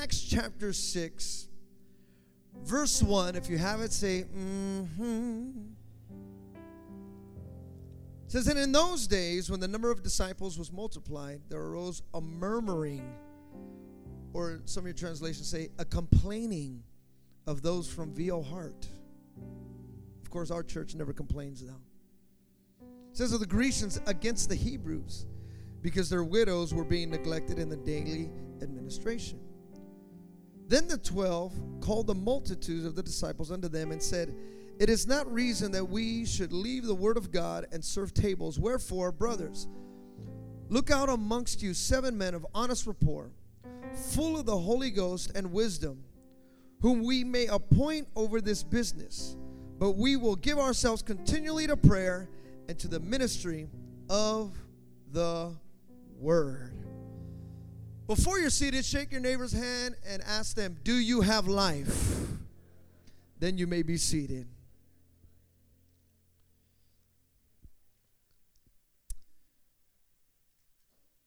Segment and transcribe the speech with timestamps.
[0.00, 1.48] Acts chapter 6,
[2.62, 3.36] verse 1.
[3.36, 5.50] If you have it, say, mm-hmm.
[8.24, 12.02] It says, And in those days, when the number of disciples was multiplied, there arose
[12.12, 13.14] a murmuring,
[14.32, 16.82] or some of your translations say, a complaining
[17.46, 18.88] of those from VO Heart.
[20.22, 21.80] Of course, our church never complains, though.
[23.10, 25.26] It says of the Grecians against the Hebrews,
[25.82, 28.30] because their widows were being neglected in the daily
[28.60, 29.38] administration.
[30.66, 34.34] Then the twelve called the multitudes of the disciples unto them and said,
[34.78, 38.58] It is not reason that we should leave the word of God and serve tables.
[38.58, 39.68] Wherefore, brothers,
[40.68, 43.30] look out amongst you seven men of honest rapport,
[44.12, 46.02] full of the Holy Ghost and wisdom,
[46.80, 49.36] whom we may appoint over this business.
[49.78, 52.28] But we will give ourselves continually to prayer
[52.68, 53.68] and to the ministry
[54.08, 54.56] of
[55.12, 55.54] the
[56.18, 56.83] word.
[58.06, 62.18] Before you're seated, shake your neighbor's hand and ask them, Do you have life?
[63.38, 64.46] Then you may be seated.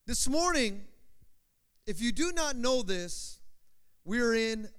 [0.05, 0.85] This morning,
[1.87, 3.39] if you do not know this,
[4.05, 4.69] we're in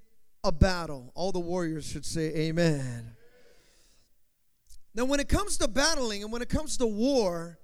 [0.44, 1.12] a battle.
[1.14, 3.16] All the warriors should say, Amen.
[4.94, 7.58] Now, when it comes to battling and when it comes to war,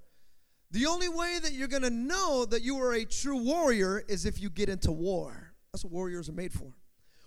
[0.75, 4.25] the only way that you're going to know that you are a true warrior is
[4.25, 5.53] if you get into war.
[5.71, 6.73] That's what warriors are made for.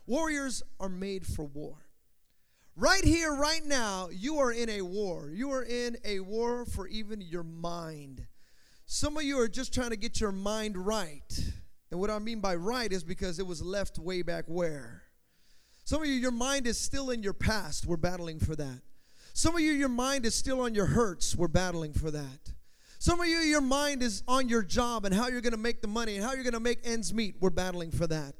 [0.07, 1.79] Warriors are made for war.
[2.77, 5.31] Right here, right now, you are in a war.
[5.33, 8.27] You are in a war for even your mind.
[8.85, 11.41] Some of you are just trying to get your mind right.
[11.91, 15.05] And what I mean by right is because it was left way back where.
[15.85, 17.87] Some of you, your mind is still in your past.
[17.87, 18.83] We're battling for that.
[19.33, 21.35] Some of you, your mind is still on your hurts.
[21.35, 22.53] We're battling for that.
[22.99, 25.81] Some of you, your mind is on your job and how you're going to make
[25.81, 27.37] the money and how you're going to make ends meet.
[27.41, 28.35] We're battling for that.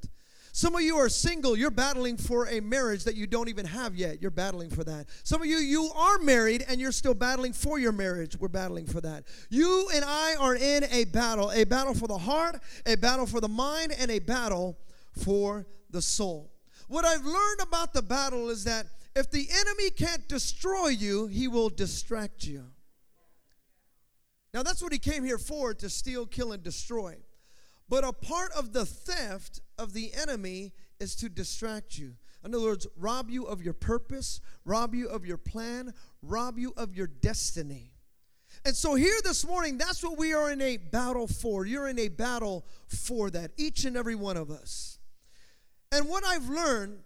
[0.51, 1.57] Some of you are single.
[1.57, 4.21] You're battling for a marriage that you don't even have yet.
[4.21, 5.07] You're battling for that.
[5.23, 8.37] Some of you, you are married and you're still battling for your marriage.
[8.37, 9.25] We're battling for that.
[9.51, 13.41] You and I are in a battle a battle for the heart, a battle for
[13.41, 14.77] the mind, and a battle
[15.13, 16.51] for the soul.
[16.89, 21.47] What I've learned about the battle is that if the enemy can't destroy you, he
[21.47, 22.65] will distract you.
[24.59, 27.15] Now, that's what he came here for to steal, kill, and destroy.
[27.89, 32.17] But a part of the theft of the enemy is to distract you.
[32.45, 36.75] In other words, rob you of your purpose, rob you of your plan, rob you
[36.77, 37.93] of your destiny.
[38.65, 41.65] And so, here this morning, that's what we are in a battle for.
[41.65, 44.99] You're in a battle for that, each and every one of us.
[45.93, 46.99] And what I've learned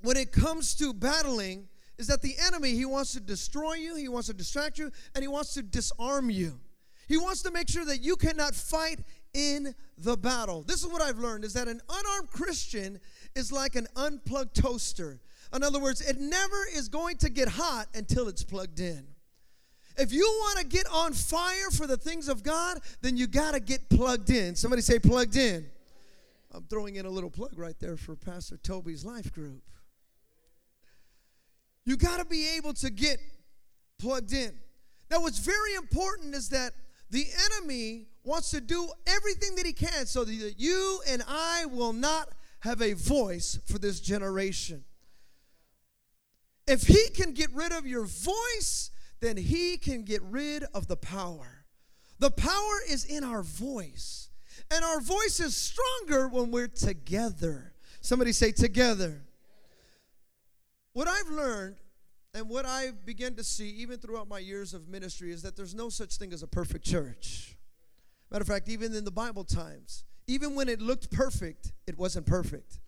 [0.00, 1.68] when it comes to battling
[1.98, 5.20] is that the enemy, he wants to destroy you, he wants to distract you, and
[5.22, 6.58] he wants to disarm you.
[7.08, 9.00] He wants to make sure that you cannot fight
[9.32, 10.62] in the battle.
[10.62, 13.00] This is what I've learned is that an unarmed Christian
[13.34, 15.18] is like an unplugged toaster.
[15.54, 19.06] In other words, it never is going to get hot until it's plugged in.
[19.96, 23.54] If you want to get on fire for the things of God, then you got
[23.54, 24.54] to get plugged in.
[24.54, 25.66] Somebody say plugged in.
[26.52, 29.62] I'm throwing in a little plug right there for Pastor Toby's life group.
[31.84, 33.18] You got to be able to get
[33.98, 34.52] plugged in.
[35.10, 36.72] Now, what's very important is that
[37.10, 41.92] the enemy wants to do everything that he can so that you and I will
[41.92, 42.28] not
[42.60, 44.84] have a voice for this generation.
[46.66, 50.96] If he can get rid of your voice, then he can get rid of the
[50.96, 51.64] power.
[52.18, 54.28] The power is in our voice.
[54.70, 57.72] And our voice is stronger when we're together.
[58.00, 59.22] Somebody say together.
[60.92, 61.76] What I've learned
[62.38, 65.74] and what I began to see, even throughout my years of ministry, is that there's
[65.74, 67.56] no such thing as a perfect church.
[68.30, 72.26] Matter of fact, even in the Bible times, even when it looked perfect, it wasn't
[72.26, 72.78] perfect.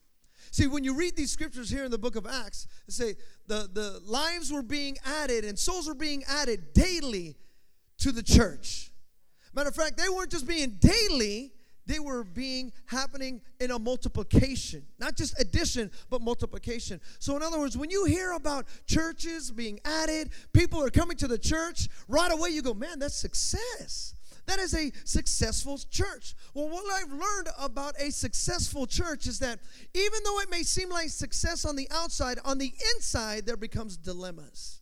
[0.52, 3.14] See, when you read these scriptures here in the book of Acts, they say
[3.48, 7.36] the, the lives were being added and souls were being added daily
[7.98, 8.92] to the church.
[9.52, 11.52] Matter of fact, they weren't just being daily,
[11.90, 17.58] they were being happening in a multiplication not just addition but multiplication so in other
[17.58, 22.32] words when you hear about churches being added people are coming to the church right
[22.32, 24.14] away you go man that's success
[24.46, 26.34] that is a successful church.
[26.54, 29.60] Well, what I've learned about a successful church is that
[29.94, 33.96] even though it may seem like success on the outside, on the inside, there becomes
[33.96, 34.80] dilemmas.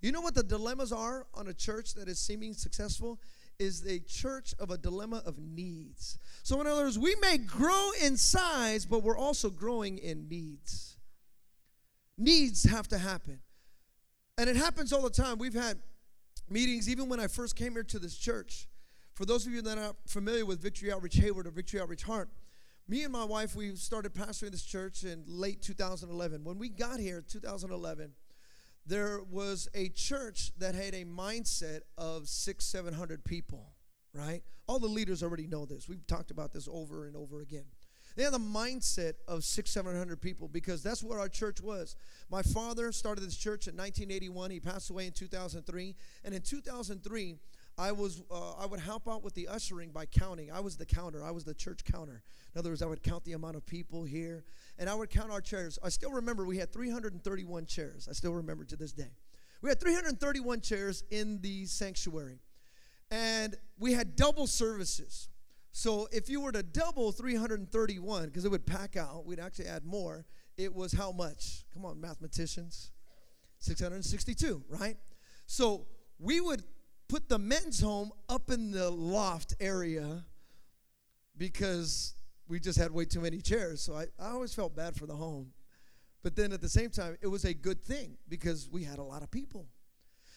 [0.00, 3.20] You know what the dilemmas are on a church that is seeming successful?
[3.58, 6.18] Is a church of a dilemma of needs.
[6.42, 10.96] So, in other words, we may grow in size, but we're also growing in needs.
[12.16, 13.40] Needs have to happen.
[14.38, 15.38] And it happens all the time.
[15.38, 15.78] We've had
[16.48, 18.68] meetings, even when I first came here to this church.
[19.14, 22.30] For those of you that are familiar with Victory Outreach Hayward or Victory Outreach Heart,
[22.86, 26.44] Me and my wife, we started pastoring this church in late 2011.
[26.44, 28.12] When we got here, 2011,
[28.86, 33.72] there was a church that had a mindset of six, seven hundred people,
[34.12, 34.42] right?
[34.66, 35.88] All the leaders already know this.
[35.88, 37.64] We've talked about this over and over again.
[38.16, 41.96] They had the mindset of six, seven hundred people because that's what our church was.
[42.30, 44.50] My father started this church in 1981.
[44.50, 45.96] He passed away in 2003.
[46.24, 47.36] And in 2003,
[47.76, 50.50] I was uh, I would help out with the ushering by counting.
[50.52, 51.24] I was the counter.
[51.24, 52.22] I was the church counter.
[52.54, 54.44] In other words, I would count the amount of people here,
[54.78, 55.78] and I would count our chairs.
[55.82, 58.06] I still remember we had 331 chairs.
[58.08, 59.10] I still remember to this day.
[59.60, 62.38] We had 331 chairs in the sanctuary,
[63.10, 65.28] and we had double services.
[65.72, 69.84] So if you were to double 331, because it would pack out, we'd actually add
[69.84, 70.24] more.
[70.56, 71.64] It was how much?
[71.72, 72.92] Come on, mathematicians.
[73.58, 74.96] 662, right?
[75.46, 75.86] So
[76.20, 76.62] we would
[77.14, 80.24] put the men's home up in the loft area
[81.36, 82.16] because
[82.48, 83.80] we just had way too many chairs.
[83.80, 85.52] So I, I always felt bad for the home.
[86.24, 89.02] But then at the same time, it was a good thing because we had a
[89.04, 89.68] lot of people.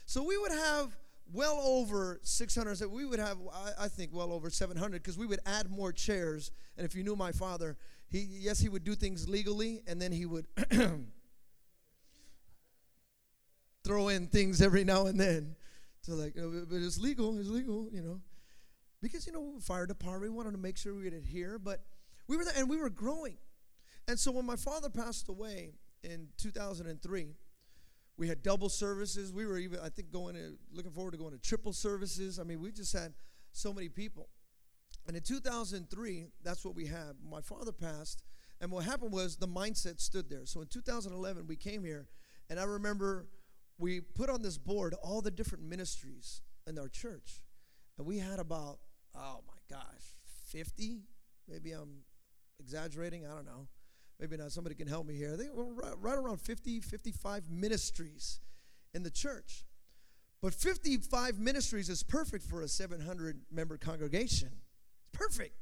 [0.06, 0.96] So we would have
[1.34, 3.38] well over 600 we would have
[3.78, 7.18] i, think well over 700 because we would add more chairs and if you knew
[7.18, 7.76] my father
[8.08, 10.48] he yes he would do things legally and then he would
[13.84, 15.57] throw in things every now and then
[16.08, 18.22] so like uh, but it's legal it's legal you know
[19.02, 21.84] because you know fire department we wanted to make sure we would here, but
[22.28, 23.38] we were there and we were growing
[24.08, 25.74] and so when my father passed away
[26.04, 27.36] in 2003
[28.18, 29.32] we had double services.
[29.32, 32.40] We were even, I think, going to, looking forward to going to triple services.
[32.40, 33.14] I mean, we just had
[33.52, 34.28] so many people.
[35.08, 37.16] And in 2003, that's what we had.
[37.30, 38.24] My father passed,
[38.60, 40.46] and what happened was the mindset stood there.
[40.46, 42.08] So in 2011, we came here,
[42.50, 43.28] and I remember
[43.78, 47.42] we put on this board all the different ministries in our church.
[47.98, 48.80] And we had about,
[49.16, 50.16] oh my gosh,
[50.52, 51.02] 50?
[51.48, 52.04] Maybe I'm
[52.60, 53.68] exaggerating, I don't know
[54.20, 55.36] maybe not, somebody can help me here.
[55.38, 58.40] Think we're right around 50, 55 ministries
[58.94, 59.66] in the church.
[60.42, 64.52] But 55 ministries is perfect for a 700 member congregation.
[65.00, 65.56] It's perfect.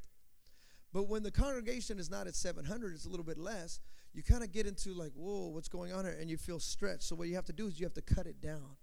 [0.92, 3.80] But when the congregation is not at 700, it's a little bit less,
[4.16, 6.16] you kind of get into like, whoa, what's going on here?
[6.18, 7.02] And you feel stretched.
[7.02, 8.76] So what you have to do is you have to cut it down.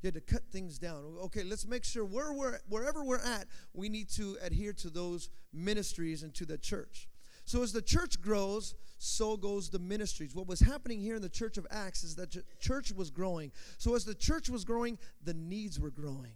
[0.00, 1.16] You have to cut things down.
[1.24, 5.30] Okay, let's make sure where we're, wherever we're at, we need to adhere to those
[5.52, 7.08] ministries and to the church.
[7.44, 10.36] So as the church grows, so goes the ministries.
[10.36, 13.50] What was happening here in the church of Acts is that the church was growing.
[13.78, 16.34] So as the church was growing, the needs were growing.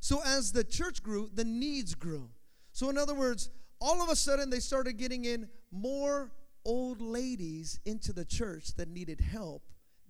[0.00, 2.28] So as the church grew, the needs grew.
[2.72, 3.48] So in other words,
[3.80, 6.30] all of a sudden they started getting in more
[6.64, 9.62] old ladies into the church that needed help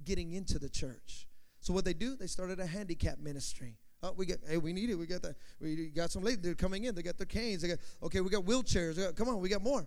[0.04, 1.26] getting into the church.
[1.60, 3.76] So what they do, they started a handicap ministry.
[4.02, 4.96] Oh, we get, hey, we need it.
[4.96, 5.36] We got that.
[5.60, 6.40] We got some ladies.
[6.42, 6.94] They're coming in.
[6.94, 7.62] They got their canes.
[7.62, 8.96] They got, okay, we got wheelchairs.
[8.96, 9.86] Got, come on, we got more.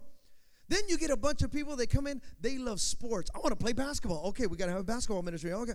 [0.69, 1.75] Then you get a bunch of people.
[1.75, 2.21] They come in.
[2.39, 3.29] They love sports.
[3.35, 4.27] I want to play basketball.
[4.27, 5.51] Okay, we got to have a basketball ministry.
[5.51, 5.73] Okay.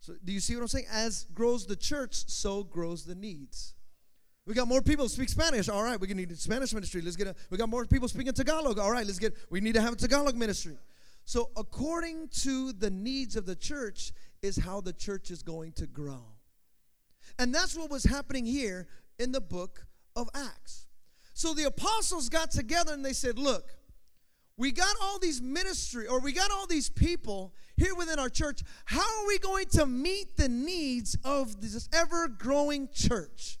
[0.00, 0.86] So do you see what I'm saying?
[0.90, 3.74] As grows the church, so grows the needs.
[4.46, 5.68] We got more people speak Spanish.
[5.68, 7.02] All right, we need a Spanish ministry.
[7.02, 7.34] Let's get a.
[7.50, 8.78] We got more people speaking Tagalog.
[8.78, 9.34] All right, let's get.
[9.50, 10.78] We need to have a Tagalog ministry.
[11.24, 14.12] So according to the needs of the church
[14.42, 16.22] is how the church is going to grow.
[17.40, 18.86] And that's what was happening here
[19.18, 19.84] in the book
[20.14, 20.86] of Acts.
[21.34, 23.74] So the apostles got together and they said, Look,
[24.56, 28.62] we got all these ministry or we got all these people here within our church.
[28.84, 33.58] How are we going to meet the needs of this ever growing church?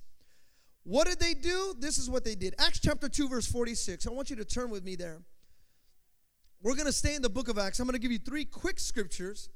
[0.86, 1.74] What did they do?
[1.78, 2.54] This is what they did.
[2.60, 4.06] Acts chapter 2, verse 46.
[4.06, 5.20] I want you to turn with me there.
[6.62, 7.80] We're going to stay in the book of Acts.
[7.80, 9.50] I'm going to give you three quick scriptures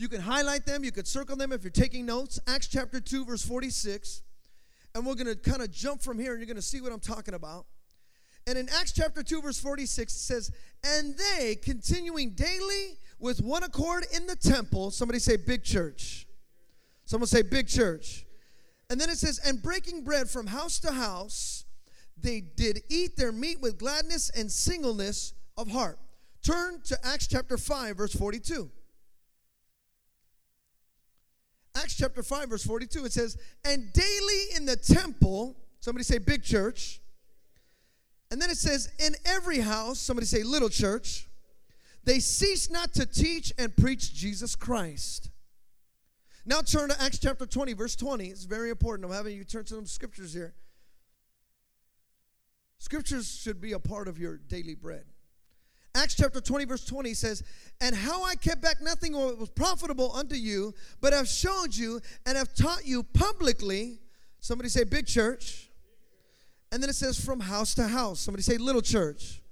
[0.00, 2.40] you can highlight them, you can circle them if you're taking notes.
[2.46, 4.22] Acts chapter 2, verse 46.
[4.94, 6.90] And we're going to kind of jump from here and you're going to see what
[6.90, 7.66] I'm talking about.
[8.46, 10.50] And in Acts chapter 2, verse 46, it says,
[10.82, 16.26] And they, continuing daily with one accord in the temple, somebody say big church.
[17.04, 18.24] Someone say big church.
[18.90, 21.64] And then it says, And breaking bread from house to house,
[22.20, 25.98] they did eat their meat with gladness and singleness of heart.
[26.44, 28.68] Turn to Acts chapter 5, verse 42.
[31.76, 36.42] Acts chapter 5, verse 42, it says, And daily in the temple, somebody say big
[36.42, 37.00] church.
[38.32, 41.28] And then it says, In every house, somebody say little church,
[42.04, 45.29] they cease not to teach and preach Jesus Christ.
[46.46, 48.26] Now turn to Acts chapter 20, verse 20.
[48.26, 49.10] It's very important.
[49.10, 50.54] I'm having you turn to some scriptures here.
[52.78, 55.04] Scriptures should be a part of your daily bread.
[55.94, 57.42] Acts chapter 20, verse 20 says,
[57.80, 62.00] And how I kept back nothing what was profitable unto you, but have showed you
[62.24, 64.00] and have taught you publicly.
[64.38, 65.68] Somebody say, big church.
[66.72, 68.20] And then it says, from house to house.
[68.20, 69.42] Somebody say, little church.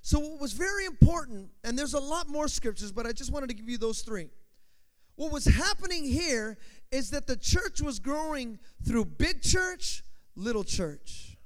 [0.00, 3.48] So, what was very important, and there's a lot more scriptures, but I just wanted
[3.50, 4.30] to give you those three.
[5.16, 6.58] What was happening here
[6.90, 10.02] is that the church was growing through big church,
[10.34, 11.36] little church.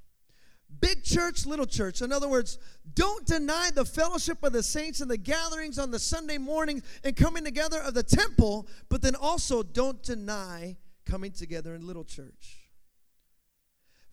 [0.79, 2.01] Big church, little church.
[2.01, 2.59] In other words,
[2.93, 7.15] don't deny the fellowship of the saints and the gatherings on the Sunday morning and
[7.15, 12.69] coming together of the temple, but then also don't deny coming together in little church.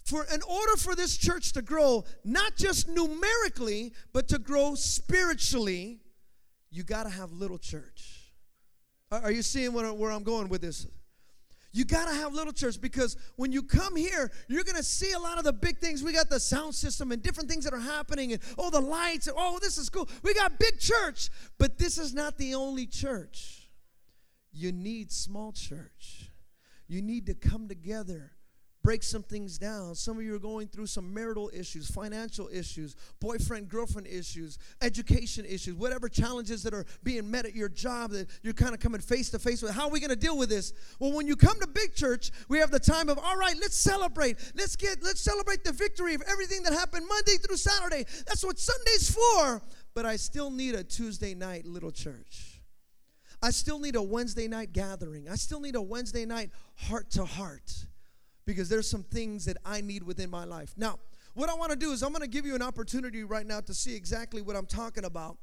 [0.05, 6.01] For in order for this church to grow, not just numerically, but to grow spiritually,
[6.71, 8.24] you got to have little church.
[9.23, 10.87] Are you seeing where I'm going with this?
[11.73, 15.11] You got to have little church because when you come here, you're going to see
[15.11, 16.05] a lot of the big things.
[16.05, 19.27] We got the sound system and different things that are happening, and oh, the lights.
[19.27, 20.09] And, oh, this is cool.
[20.23, 23.69] We got big church, but this is not the only church.
[24.53, 26.31] You need small church.
[26.87, 28.33] You need to come together
[28.85, 29.95] break some things down.
[29.95, 35.47] Some of you are going through some marital issues, financial issues, boyfriend, girlfriend issues, education
[35.47, 39.01] issues, whatever challenges that are being met at your job that you're kind of coming
[39.01, 39.73] face to face with.
[39.73, 40.75] How are we going to deal with this?
[41.01, 43.77] Well, when you come to big church, we have the time of, all right, let's
[43.77, 44.37] celebrate.
[44.55, 48.05] Let's get, let's celebrate the victory of everything that happened Monday through Saturday.
[48.27, 49.63] That's what Sunday's for.
[49.95, 52.61] But I still need a Tuesday night little church.
[53.41, 55.27] I still need a Wednesday night gathering.
[55.27, 57.87] I still need a Wednesday night heart to heart
[58.47, 60.75] because there's some things that I need within my life.
[60.77, 60.99] Now,
[61.35, 63.61] what I want to do is I'm going to give you an opportunity right now
[63.61, 65.37] to see exactly what I'm talking about.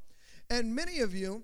[0.50, 1.44] And many of you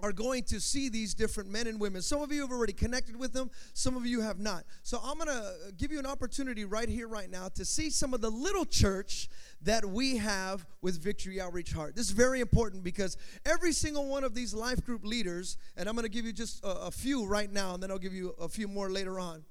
[0.00, 2.02] are going to see these different men and women.
[2.02, 4.64] Some of you have already connected with them, some of you have not.
[4.82, 8.12] So I'm going to give you an opportunity right here, right now, to see some
[8.12, 9.28] of the little church
[9.62, 11.96] that we have with Victory Outreach Heart.
[11.96, 13.16] This is very important because
[13.46, 16.62] every single one of these life group leaders, and I'm going to give you just
[16.62, 19.44] a, a few right now, and then I'll give you a few more later on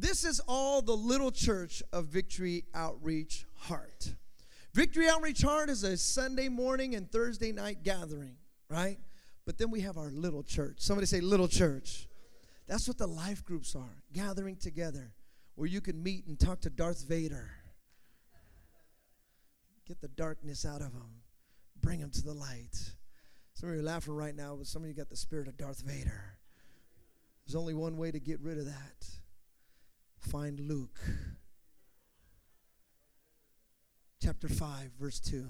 [0.00, 4.14] this is all the little church of Victory Outreach Heart.
[4.72, 8.36] Victory Outreach Heart is a Sunday morning and Thursday night gathering,
[8.70, 8.98] right?
[9.44, 10.76] But then we have our little church.
[10.78, 12.06] Somebody say, little church.
[12.68, 15.14] That's what the life groups are gathering together
[15.56, 17.50] where you can meet and talk to Darth Vader.
[19.86, 21.22] Get the darkness out of him,
[21.80, 22.92] bring him to the light.
[23.54, 25.56] Some of you are laughing right now, but some of you got the spirit of
[25.56, 26.38] Darth Vader.
[27.44, 29.17] There's only one way to get rid of that
[30.28, 31.00] find Luke
[34.22, 35.46] chapter 5, verse 2.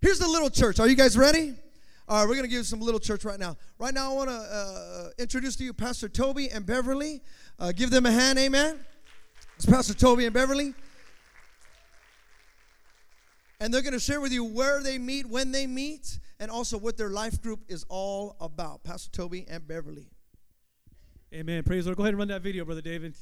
[0.00, 0.80] Here's the little church.
[0.80, 1.54] Are you guys ready?
[2.08, 3.58] All right, we're going to give you some little church right now.
[3.78, 7.20] Right now, I want to uh, introduce to you Pastor Toby and Beverly.
[7.58, 8.78] Uh, give them a hand, amen.
[9.56, 10.72] It's Pastor Toby and Beverly.
[13.60, 16.78] And they're going to share with you where they meet, when they meet, and also
[16.78, 18.82] what their life group is all about.
[18.82, 20.06] Pastor Toby and Beverly.
[21.34, 21.62] Amen.
[21.62, 21.98] Praise the Lord.
[21.98, 23.14] Go ahead and run that video, Brother David.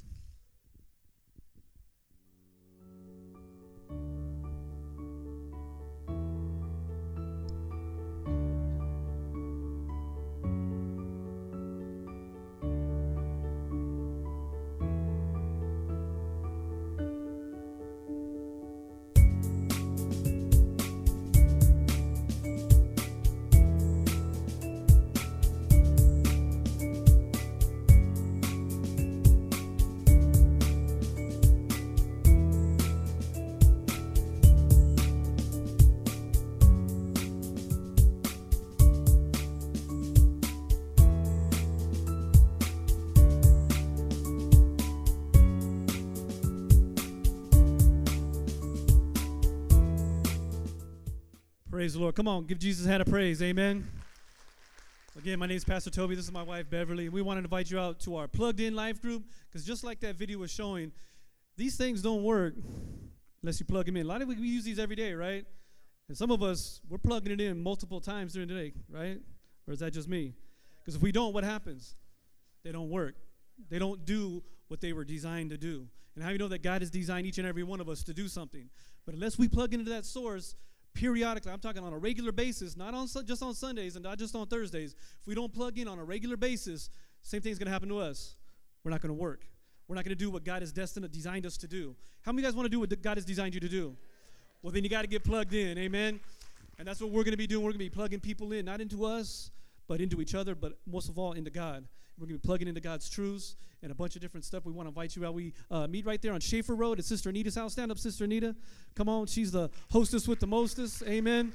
[51.76, 52.14] Praise the Lord.
[52.14, 53.42] Come on, give Jesus a hand of praise.
[53.42, 53.86] Amen.
[55.18, 56.14] Again, my name is Pastor Toby.
[56.14, 57.10] This is my wife, Beverly.
[57.10, 60.00] We want to invite you out to our plugged in life group because just like
[60.00, 60.90] that video was showing,
[61.58, 62.54] these things don't work
[63.42, 64.06] unless you plug them in.
[64.06, 65.44] A lot of we use these every day, right?
[66.08, 69.20] And some of us, we're plugging it in multiple times during the day, right?
[69.68, 70.32] Or is that just me?
[70.78, 71.94] Because if we don't, what happens?
[72.64, 73.16] They don't work.
[73.68, 75.86] They don't do what they were designed to do.
[76.14, 78.14] And how you know that God has designed each and every one of us to
[78.14, 78.70] do something?
[79.04, 80.56] But unless we plug into that source,
[80.96, 84.34] periodically, I'm talking on a regular basis, not on just on Sundays and not just
[84.34, 84.96] on Thursdays.
[85.20, 86.90] If we don't plug in on a regular basis,
[87.22, 88.34] same thing's going to happen to us.
[88.82, 89.46] We're not going to work.
[89.86, 91.94] We're not going to do what God has destined, designed us to do.
[92.22, 93.96] How many of you guys want to do what God has designed you to do?
[94.62, 95.78] Well, then you got to get plugged in.
[95.78, 96.18] Amen.
[96.78, 97.62] And that's what we're going to be doing.
[97.62, 99.50] We're going to be plugging people in, not into us,
[99.86, 101.84] but into each other, but most of all into God.
[102.18, 104.64] We're going to be plugging into God's truths and a bunch of different stuff.
[104.64, 105.34] We want to invite you out.
[105.34, 107.72] We uh, meet right there on Schaefer Road at Sister Anita's house.
[107.72, 108.56] Stand up, Sister Anita.
[108.94, 109.26] Come on.
[109.26, 111.02] She's the hostess with the mostest.
[111.02, 111.52] Amen.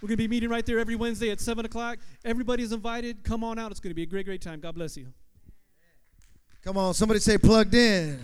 [0.00, 1.98] We're going to be meeting right there every Wednesday at 7 o'clock.
[2.24, 3.24] Everybody's invited.
[3.24, 3.70] Come on out.
[3.70, 4.60] It's going to be a great, great time.
[4.60, 5.06] God bless you.
[6.62, 6.92] Come on.
[6.92, 8.20] Somebody say plugged in.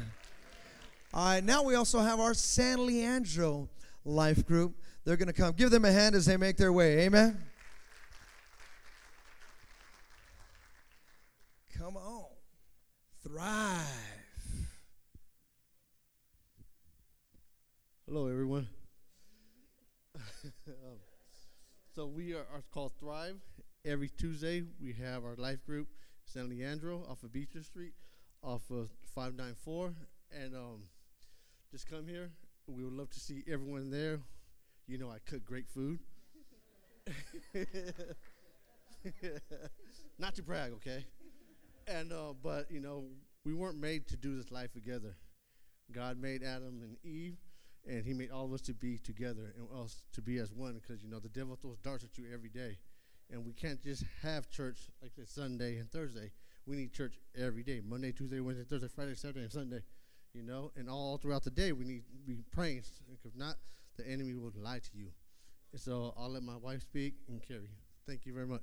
[1.14, 1.42] All right.
[1.42, 3.68] Now we also have our San Leandro
[4.04, 4.74] life group.
[5.04, 5.52] they're going to come.
[5.52, 7.00] Give them a hand as they make their way.
[7.06, 7.38] Amen.
[11.78, 12.24] Come on.
[13.38, 13.84] Thrive.
[18.08, 18.66] Hello, everyone.
[20.66, 20.98] Um,
[21.94, 23.36] so we are, are called Thrive.
[23.84, 25.86] Every Tuesday, we have our life group,
[26.24, 27.92] San Leandro, off of Beecher Street,
[28.42, 29.94] off of 594.
[30.32, 30.82] And um,
[31.70, 32.30] just come here.
[32.66, 34.18] We would love to see everyone there.
[34.88, 36.00] You know, I cook great food.
[40.18, 41.04] Not to brag, okay?
[41.86, 43.04] And uh, but you know,
[43.44, 45.16] we weren't made to do this life together.
[45.92, 47.36] God made Adam and Eve,
[47.86, 50.74] and He made all of us to be together and us to be as one.
[50.74, 52.78] Because you know, the devil throws darts at you every day,
[53.30, 56.32] and we can't just have church like this Sunday and Thursday.
[56.66, 59.82] We need church every day: Monday, Tuesday, Wednesday, Thursday, Friday, Saturday, and Sunday.
[60.34, 62.82] You know, and all throughout the day we need to be praying.
[63.24, 63.56] If not,
[63.96, 65.08] the enemy will lie to you.
[65.72, 67.70] And so I'll let my wife speak and carry.
[68.06, 68.62] Thank you very much.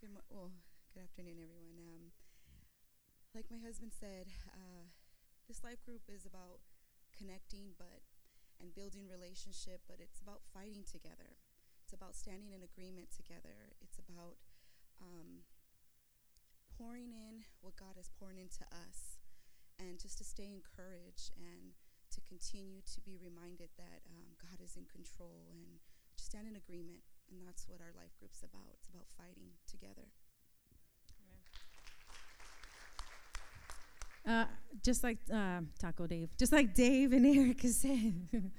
[0.00, 0.52] Good, mo- well,
[0.92, 1.80] good afternoon, everyone.
[1.80, 2.12] Um,
[3.32, 4.92] like my husband said, uh,
[5.48, 6.60] this life group is about
[7.16, 8.04] connecting, but
[8.60, 9.80] and building relationship.
[9.88, 11.40] But it's about fighting together.
[11.80, 13.72] It's about standing in agreement together.
[13.80, 14.36] It's about
[15.00, 15.48] um,
[16.76, 19.16] pouring in what God has poured into us,
[19.80, 21.72] and just to stay encouraged and
[22.12, 25.80] to continue to be reminded that um, God is in control and
[26.20, 27.00] just stand in agreement.
[27.32, 28.72] And that's what our life group's about.
[28.76, 30.12] It's about fighting together.
[34.26, 34.44] Uh,
[34.84, 38.50] just like uh, Taco Dave, just like Dave and Erica said,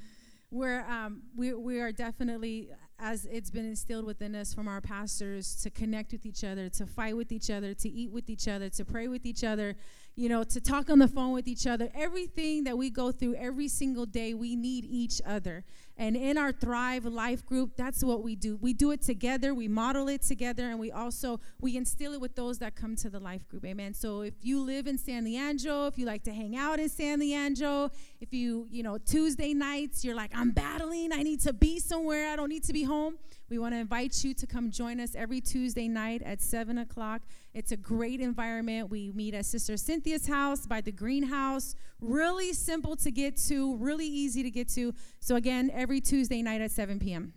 [0.52, 5.56] we're um, we we are definitely as it's been instilled within us from our pastors
[5.64, 8.70] to connect with each other, to fight with each other, to eat with each other,
[8.70, 9.76] to pray with each other,
[10.16, 11.90] you know, to talk on the phone with each other.
[11.96, 15.64] Everything that we go through every single day, we need each other.
[15.96, 18.56] And in our Thrive Life group, that's what we do.
[18.56, 22.36] We do it together, we model it together, and we also we instill it with
[22.36, 23.66] those that come to the life group.
[23.66, 23.94] Amen.
[23.94, 27.20] So if you live in San Leandro, if you like to hang out in San
[27.20, 31.80] Leandro, if you, you know, Tuesday nights, you're like, I'm battling, I need to be
[31.80, 33.18] somewhere, I don't need to be home.
[33.50, 37.22] We want to invite you to come join us every Tuesday night at 7 o'clock.
[37.54, 38.90] It's a great environment.
[38.90, 41.76] We meet at Sister Cynthia's house by the greenhouse.
[42.02, 44.94] Really simple to get to, really easy to get to.
[45.20, 47.34] So, again, every Tuesday night at 7 p.m.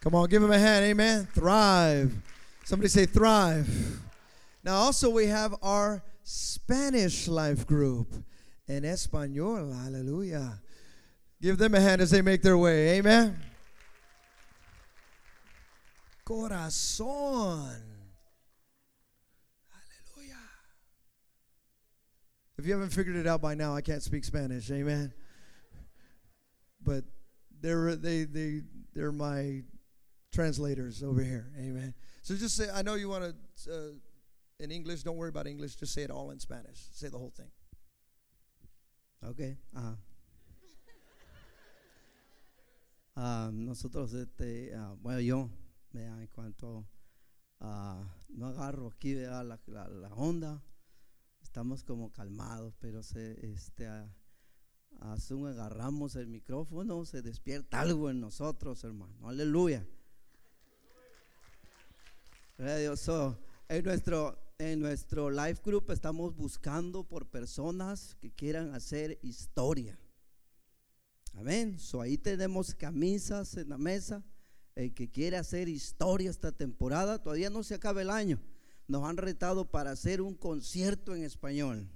[0.00, 0.84] Come on, give him a hand.
[0.84, 1.26] Amen.
[1.34, 2.14] Thrive.
[2.64, 4.00] Somebody say thrive.
[4.62, 8.14] Now, also, we have our Spanish life group
[8.66, 9.72] in Espanol.
[9.72, 10.60] Hallelujah.
[11.40, 12.98] Give them a hand as they make their way.
[12.98, 13.40] Amen.
[16.26, 17.80] Corazón.
[19.70, 20.34] Hallelujah.
[22.58, 24.70] If you haven't figured it out by now, I can't speak Spanish.
[24.70, 25.12] Amen.
[26.84, 27.04] But
[27.60, 28.62] they're they they
[28.94, 29.62] they're my
[30.32, 31.46] translators over here.
[31.58, 31.94] Amen.
[32.22, 33.32] So just say, I know you want
[33.64, 33.90] to, uh,
[34.60, 36.78] in English, don't worry about English, just say it all in Spanish.
[36.92, 37.50] Say the whole thing.
[39.24, 39.96] Ok, ajá.
[43.20, 45.50] Ah, nosotros, este, ah, bueno, yo,
[45.90, 46.88] vea, en cuanto
[47.58, 50.62] a, no agarro aquí, vea, la, la, onda,
[51.42, 54.08] estamos como calmados, pero se, este, a,
[55.00, 59.84] a según agarramos el micrófono, se despierta algo en nosotros, hermano, aleluya.
[62.56, 63.10] Dios.
[63.68, 69.98] En nuestro, en nuestro life group estamos buscando por personas que quieran hacer historia.
[71.36, 71.78] Amén.
[71.78, 74.22] So, ahí tenemos camisas en la mesa.
[74.74, 78.40] El que quiere hacer historia esta temporada, todavía no se acaba el año.
[78.86, 81.88] Nos han retado para hacer un concierto en español.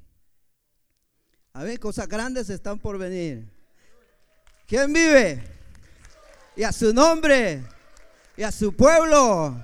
[1.53, 3.49] A ver, cosas grandes están por venir.
[4.67, 5.43] ¿Quién vive?
[6.57, 7.63] Y a su nombre.
[8.37, 9.63] Y a su pueblo.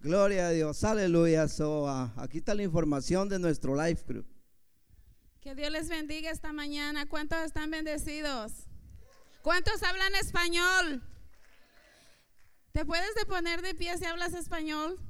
[0.00, 1.48] Gloria a Dios, aleluya.
[1.48, 4.26] So, ah, aquí está la información de nuestro life group.
[5.40, 7.06] Que Dios les bendiga esta mañana.
[7.06, 8.67] ¿Cuántos están bendecidos?
[9.48, 11.02] ¿Cuántos hablan español?
[12.72, 15.00] ¿Te puedes de poner de pie si hablas español?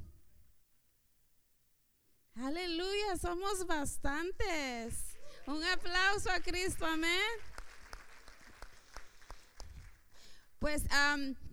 [2.35, 5.17] Aleluya, somos bastantes.
[5.45, 7.19] Un aplauso a Cristo, amén.
[10.59, 10.83] Pues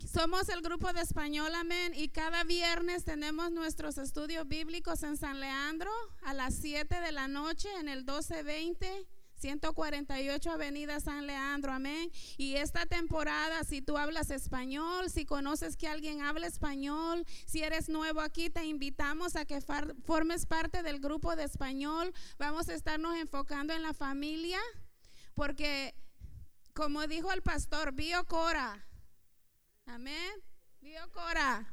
[0.09, 5.41] somos el grupo de español, amén, y cada viernes tenemos nuestros estudios bíblicos en San
[5.41, 5.91] Leandro
[6.23, 12.11] a las 7 de la noche en el 1220 148 Avenida San Leandro, amén.
[12.37, 17.89] Y esta temporada, si tú hablas español, si conoces que alguien habla español, si eres
[17.89, 19.61] nuevo aquí, te invitamos a que
[20.05, 22.13] formes parte del grupo de español.
[22.39, 24.61] Vamos a estarnos enfocando en la familia,
[25.35, 25.95] porque
[26.73, 28.87] como dijo el pastor, Bio Cora,
[29.87, 30.33] amén.
[30.81, 31.67] Bio Cora.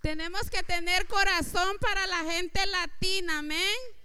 [0.00, 3.99] Tenemos que tener corazón para la gente latina, amén.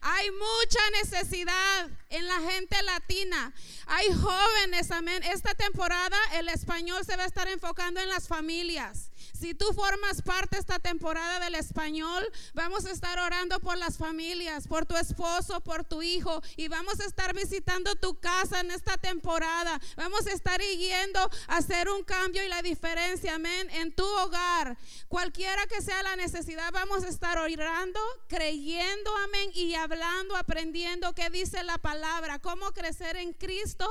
[0.00, 3.52] Hay mucha necesidad en la gente latina.
[3.86, 5.22] Hay jóvenes, amén.
[5.24, 9.10] Esta temporada el español se va a estar enfocando en las familias.
[9.38, 14.66] Si tú formas parte esta temporada del español, vamos a estar orando por las familias,
[14.66, 18.96] por tu esposo, por tu hijo y vamos a estar visitando tu casa en esta
[18.96, 19.80] temporada.
[19.96, 24.76] Vamos a estar yendo a hacer un cambio y la diferencia, amén, en tu hogar.
[25.06, 31.30] Cualquiera que sea la necesidad, vamos a estar orando, creyendo, amén, y hablando, aprendiendo qué
[31.30, 33.88] dice la palabra, cómo crecer en Cristo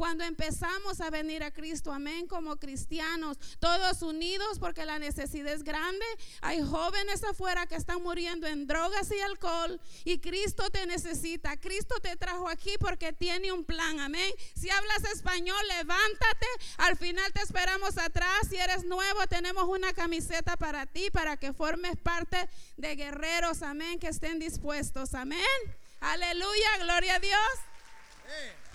[0.00, 5.62] cuando empezamos a venir a Cristo, amén, como cristianos, todos unidos porque la necesidad es
[5.62, 6.06] grande.
[6.40, 11.54] Hay jóvenes afuera que están muriendo en drogas y alcohol y Cristo te necesita.
[11.58, 14.32] Cristo te trajo aquí porque tiene un plan, amén.
[14.56, 16.46] Si hablas español, levántate.
[16.78, 18.48] Al final te esperamos atrás.
[18.48, 23.98] Si eres nuevo, tenemos una camiseta para ti, para que formes parte de guerreros, amén,
[23.98, 25.60] que estén dispuestos, amén.
[26.00, 28.69] Aleluya, gloria a Dios.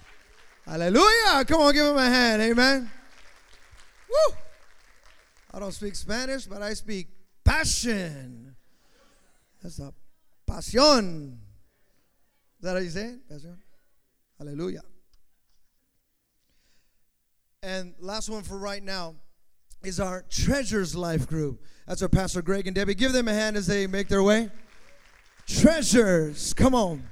[0.66, 1.46] Hallelujah.
[1.46, 2.42] Come on, give him a hand.
[2.42, 2.92] Amen.
[4.10, 4.36] Woo.
[5.54, 7.08] I don't speak Spanish, but I speak
[7.44, 8.56] passion.
[9.62, 9.94] That's a
[10.50, 11.34] pasión.
[11.34, 13.30] Is that how you say it?
[13.32, 13.58] Pasión.
[14.38, 14.82] Hallelujah.
[17.62, 19.16] And last one for right now
[19.84, 21.64] is our Treasures Life group.
[21.88, 22.96] That's our Pastor Greg and Debbie.
[22.96, 24.50] Give them a hand as they make their way.
[25.48, 26.54] Treasures.
[26.54, 27.04] Come on.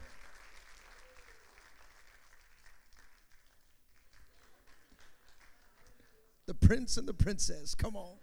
[6.66, 7.76] Prince and the princess.
[7.76, 8.16] Come on.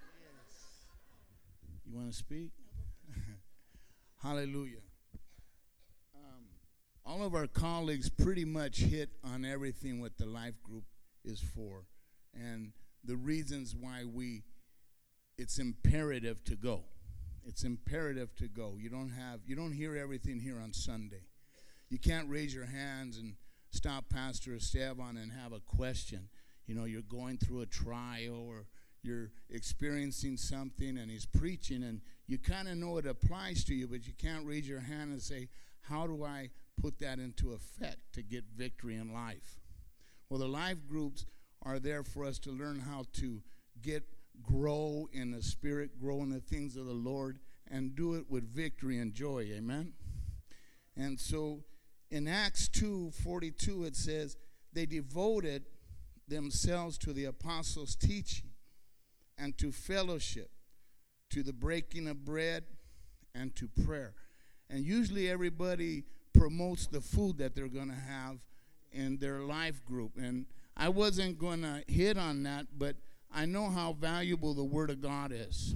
[1.87, 2.51] You want to speak?
[4.23, 4.83] Hallelujah.
[6.15, 6.45] Um,
[7.05, 10.85] all of our colleagues pretty much hit on everything what the life group
[11.25, 11.85] is for
[12.35, 12.73] and
[13.05, 14.43] the reasons why we
[15.37, 16.85] it's imperative to go.
[17.47, 18.77] It's imperative to go.
[18.79, 21.25] You don't have you don't hear everything here on Sunday.
[21.89, 23.35] You can't raise your hands and
[23.71, 26.29] stop Pastor Esteban and have a question.
[26.71, 28.65] You know, you're going through a trial or
[29.03, 33.89] you're experiencing something and he's preaching and you kind of know it applies to you,
[33.89, 35.49] but you can't raise your hand and say,
[35.81, 39.59] How do I put that into effect to get victory in life?
[40.29, 41.27] Well, the life groups
[41.63, 43.43] are there for us to learn how to
[43.83, 44.05] get,
[44.41, 48.55] grow in the Spirit, grow in the things of the Lord, and do it with
[48.55, 49.51] victory and joy.
[49.57, 49.95] Amen?
[50.97, 51.65] And so
[52.13, 54.37] in Acts 2 42, it says,
[54.73, 55.65] They devoted
[56.31, 58.51] themselves to the apostles' teaching
[59.37, 60.51] and to fellowship,
[61.31, 62.65] to the breaking of bread,
[63.35, 64.15] and to prayer.
[64.69, 68.39] And usually everybody promotes the food that they're going to have
[68.93, 70.13] in their life group.
[70.17, 72.97] And I wasn't going to hit on that, but
[73.33, 75.75] I know how valuable the Word of God is.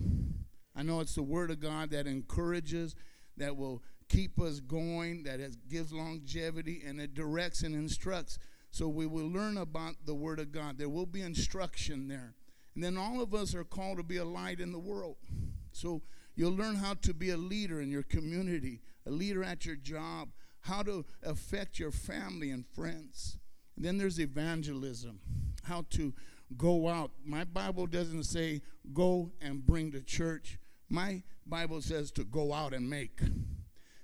[0.76, 2.94] I know it's the Word of God that encourages,
[3.36, 8.38] that will keep us going, that gives longevity, and it directs and instructs.
[8.74, 10.78] So we will learn about the Word of God.
[10.78, 12.34] There will be instruction there.
[12.74, 15.14] And then all of us are called to be a light in the world.
[15.70, 16.02] So
[16.34, 20.30] you'll learn how to be a leader in your community, a leader at your job,
[20.62, 23.38] how to affect your family and friends.
[23.76, 25.20] And then there's evangelism,
[25.62, 26.12] how to
[26.56, 27.12] go out.
[27.24, 28.60] My Bible doesn't say
[28.92, 30.58] go and bring to church.
[30.88, 33.20] My Bible says to go out and make.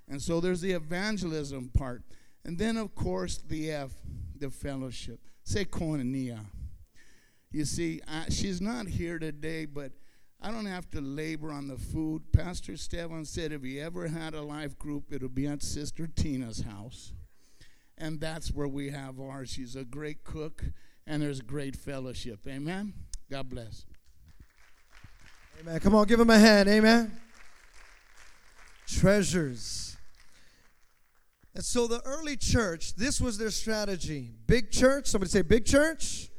[0.09, 2.05] And so there's the evangelism part.
[2.45, 3.91] And then, of course, the F,
[4.41, 5.21] the fellowship.
[5.45, 6.41] Say koinonia.
[7.53, 9.93] You see, I, she's not here today, but
[10.41, 12.33] I don't have to labor on the food.
[12.33, 16.63] Pastor Stefan said if he ever had a life group, it'll be at Sister Tina's
[16.63, 17.13] house.
[17.99, 19.51] And that's where we have ours.
[19.51, 20.65] She's a great cook,
[21.07, 22.41] and there's great fellowship.
[22.49, 22.95] Amen?
[23.31, 23.85] God bless.
[25.61, 25.79] Amen.
[25.81, 26.69] Come on, give him a hand.
[26.71, 27.13] Amen.
[28.87, 29.90] Treasures.
[31.55, 34.31] And so the early church, this was their strategy.
[34.47, 35.09] Big church.
[35.09, 36.31] Somebody say big church,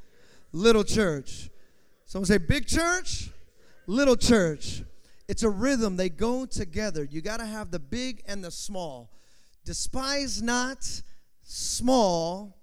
[0.52, 1.50] little church.
[2.06, 3.30] Someone say big church,
[3.88, 4.84] little church.
[5.28, 5.98] It's a rhythm.
[5.98, 7.04] They go together.
[7.04, 9.12] You got to have the big and the small.
[9.64, 11.02] Despise not
[11.44, 12.58] small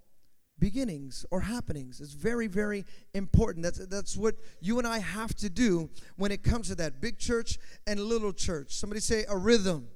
[0.58, 2.00] beginnings or happenings.
[2.00, 2.84] It's very, very
[3.14, 3.62] important.
[3.62, 7.18] That's, that's what you and I have to do when it comes to that big
[7.18, 8.74] church and little church.
[8.74, 9.88] Somebody say a rhythm.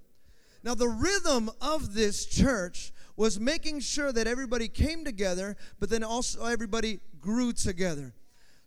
[0.65, 6.05] Now, the rhythm of this church was making sure that everybody came together, but then
[6.05, 8.15] also everybody grew together.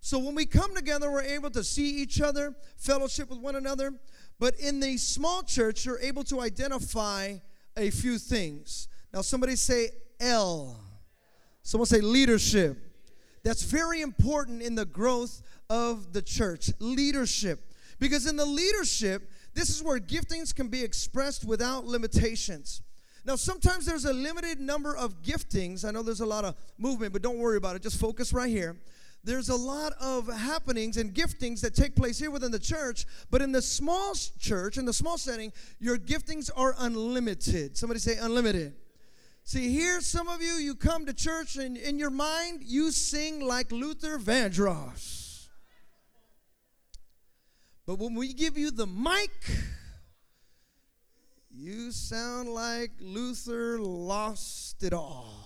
[0.02, 3.94] So when we come together, we're able to see each other, fellowship with one another.
[4.40, 7.38] But in the small church, you're able to identify
[7.76, 8.88] a few things.
[9.14, 10.80] Now, somebody say L.
[11.64, 12.78] Someone say leadership.
[13.44, 16.70] That's very important in the growth of the church.
[16.80, 17.72] Leadership.
[18.00, 22.84] Because in the leadership, this is where giftings can be expressed without limitations.
[23.26, 25.84] Now, sometimes there's a limited number of giftings.
[25.84, 27.82] I know there's a lot of movement, but don't worry about it.
[27.82, 28.76] Just focus right here
[29.26, 33.42] there's a lot of happenings and giftings that take place here within the church, but
[33.42, 37.76] in the small church, in the small setting, your giftings are unlimited.
[37.76, 38.76] Somebody say unlimited.
[39.44, 43.42] See, here, some of you, you come to church and in your mind, you sing
[43.42, 45.25] like Luther Vandross.
[47.86, 49.32] But when we give you the mic,
[51.52, 55.46] you sound like Luther lost it all.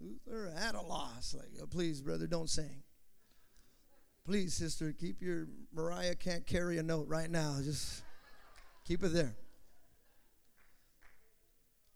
[0.00, 1.34] Luther at a loss.
[1.36, 2.82] Like, oh, please, brother, don't sing.
[4.24, 7.56] Please, sister, keep your Mariah can't carry a note right now.
[7.62, 8.02] Just
[8.84, 9.34] keep it there.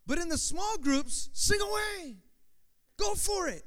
[0.07, 2.17] But in the small groups, sing away.
[2.97, 3.65] Go for it.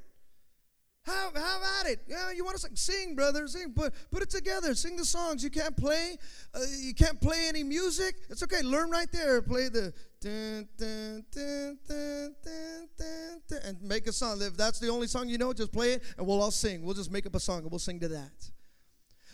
[1.06, 2.00] Have, have at it.
[2.08, 2.74] Yeah, you want to sing?
[2.74, 3.46] Sing, brother.
[3.46, 3.72] Sing.
[3.72, 4.74] Put, put it together.
[4.74, 5.44] Sing the songs.
[5.44, 6.16] You can't play.
[6.52, 8.16] Uh, you can't play any music.
[8.28, 8.62] It's okay.
[8.62, 9.40] Learn right there.
[9.40, 12.34] Play the dun, dun, dun,
[13.64, 14.42] and make a song.
[14.42, 16.82] If that's the only song you know, just play it and we'll all sing.
[16.82, 18.50] We'll just make up a song and we'll sing to that.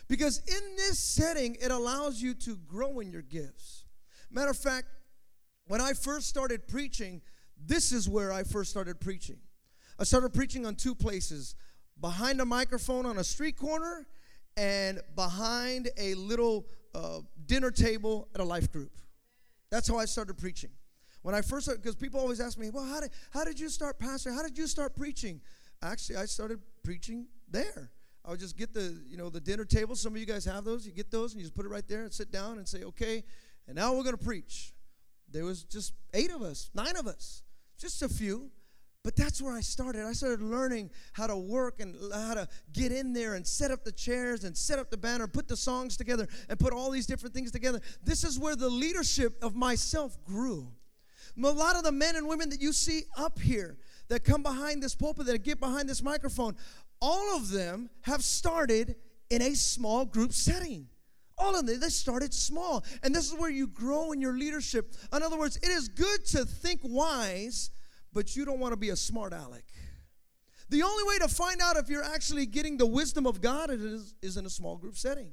[0.07, 3.85] Because in this setting, it allows you to grow in your gifts.
[4.29, 4.87] Matter of fact,
[5.65, 7.21] when I first started preaching,
[7.57, 9.39] this is where I first started preaching.
[9.97, 11.55] I started preaching on two places
[12.03, 14.05] behind a microphone on a street corner
[14.57, 18.91] and behind a little uh, dinner table at a life group.
[19.71, 20.69] That's how I started preaching.
[21.21, 23.99] When I first, because people always ask me, well, how did, how did you start
[23.99, 24.35] pastoring?
[24.35, 25.39] How did you start preaching?
[25.81, 27.89] Actually, I started preaching there.
[28.25, 29.95] I would just get the, you know, the dinner table.
[29.95, 30.85] Some of you guys have those.
[30.85, 32.83] You get those and you just put it right there and sit down and say,
[32.83, 33.23] okay,
[33.65, 34.73] and now we're going to preach.
[35.31, 37.43] There was just eight of us, nine of us,
[37.79, 38.51] just a few.
[39.03, 40.05] But that's where I started.
[40.05, 43.83] I started learning how to work and how to get in there and set up
[43.83, 47.05] the chairs and set up the banner, put the songs together, and put all these
[47.05, 47.81] different things together.
[48.03, 50.71] This is where the leadership of myself grew.
[51.37, 54.81] A lot of the men and women that you see up here that come behind
[54.81, 56.55] this pulpit, that get behind this microphone,
[57.01, 58.95] all of them have started
[59.29, 60.87] in a small group setting.
[61.37, 62.85] All of them, they started small.
[63.01, 64.93] And this is where you grow in your leadership.
[65.11, 67.71] In other words, it is good to think wise
[68.13, 69.65] but you don't want to be a smart aleck.
[70.69, 74.15] The only way to find out if you're actually getting the wisdom of God is,
[74.21, 75.31] is in a small group setting.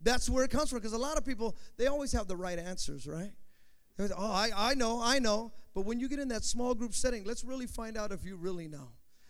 [0.00, 2.58] That's where it comes from because a lot of people, they always have the right
[2.58, 3.32] answers, right?
[3.98, 5.52] oh, I, I know, I know.
[5.74, 8.36] But when you get in that small group setting, let's really find out if you
[8.36, 8.88] really know.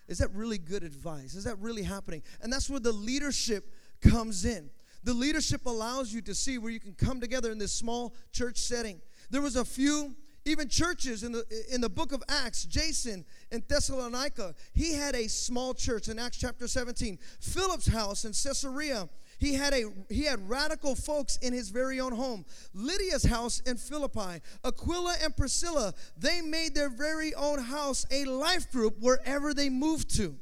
[0.08, 1.34] Is that really good advice?
[1.34, 2.22] Is that really happening?
[2.40, 4.70] And that's where the leadership comes in.
[5.02, 8.58] The leadership allows you to see where you can come together in this small church
[8.58, 9.00] setting.
[9.30, 10.14] There was a few
[10.46, 15.28] even churches in the in the book of Acts, Jason in Thessalonica, he had a
[15.28, 17.18] small church in Acts chapter 17.
[17.40, 22.12] Philip's house in Caesarea, he had a he had radical folks in his very own
[22.14, 22.44] home.
[22.72, 28.70] Lydia's house in Philippi, Aquila and Priscilla, they made their very own house a life
[28.70, 30.36] group wherever they moved to.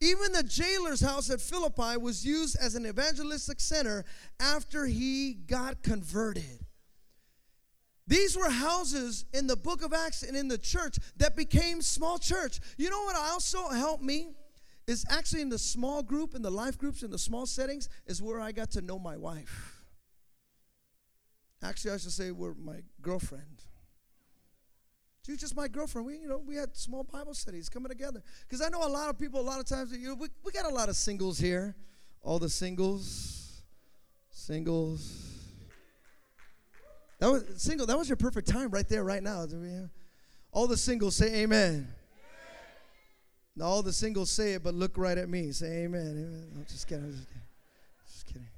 [0.00, 4.04] Even the jailer's house at Philippi was used as an evangelistic center
[4.40, 6.63] after he got converted.
[8.06, 12.18] These were houses in the book of Acts and in the church that became small
[12.18, 12.60] church.
[12.76, 14.28] You know what also helped me?
[14.86, 18.20] Is actually in the small group, in the life groups, in the small settings, is
[18.20, 19.82] where I got to know my wife.
[21.62, 23.62] Actually, I should say, we're my girlfriend.
[25.24, 26.06] She's just my girlfriend.
[26.06, 28.22] We, you know, we had small Bible studies coming together.
[28.46, 30.52] Because I know a lot of people, a lot of times, you know, we, we
[30.52, 31.74] got a lot of singles here.
[32.20, 33.62] All the singles,
[34.30, 35.33] singles,
[37.18, 37.86] that was single.
[37.86, 39.46] That was your perfect time right there, right now.
[40.52, 41.88] All the singles say amen.
[43.56, 45.52] Now all the singles say it, but look right at me.
[45.52, 46.00] Say amen.
[46.00, 46.48] amen.
[46.54, 47.12] No, just kidding.
[47.12, 47.42] Just kidding.
[48.04, 48.48] Just kidding.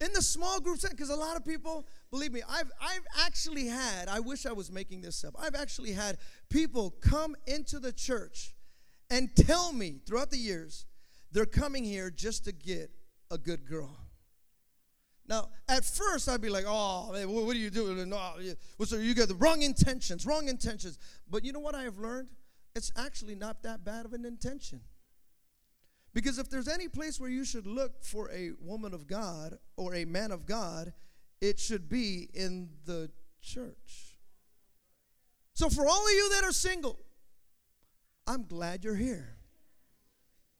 [0.00, 3.66] In the small group setting, because a lot of people, believe me, I've I've actually
[3.66, 4.08] had.
[4.08, 5.34] I wish I was making this up.
[5.36, 6.18] I've actually had
[6.50, 8.54] people come into the church
[9.10, 10.86] and tell me throughout the years
[11.32, 12.90] they're coming here just to get
[13.30, 13.96] a good girl.
[15.28, 18.08] Now, at first, I'd be like, oh, man, what are you doing?
[18.08, 18.32] No,
[18.84, 20.98] so you got the wrong intentions, wrong intentions.
[21.28, 22.28] But you know what I have learned?
[22.74, 24.80] It's actually not that bad of an intention.
[26.14, 29.94] Because if there's any place where you should look for a woman of God or
[29.94, 30.94] a man of God,
[31.42, 33.10] it should be in the
[33.42, 34.18] church.
[35.52, 36.98] So, for all of you that are single,
[38.26, 39.36] I'm glad you're here.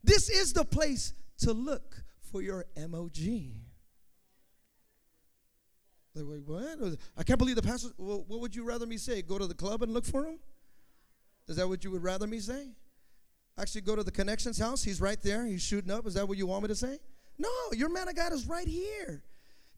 [0.04, 3.18] This is the place to look for your MOG.
[6.22, 6.98] Like, what?
[7.16, 7.90] I can't believe the pastor.
[7.98, 9.22] Well, what would you rather me say?
[9.22, 10.38] Go to the club and look for him?
[11.48, 12.68] Is that what you would rather me say?
[13.58, 14.82] Actually, go to the connections house.
[14.84, 15.44] He's right there.
[15.44, 16.06] He's shooting up.
[16.06, 16.98] Is that what you want me to say?
[17.38, 19.22] No, your man of God is right here.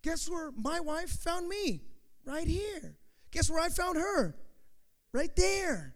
[0.02, 1.82] Guess where my wife found me?
[2.24, 2.96] Right here.
[3.30, 4.34] Guess where I found her?
[5.12, 5.94] Right there.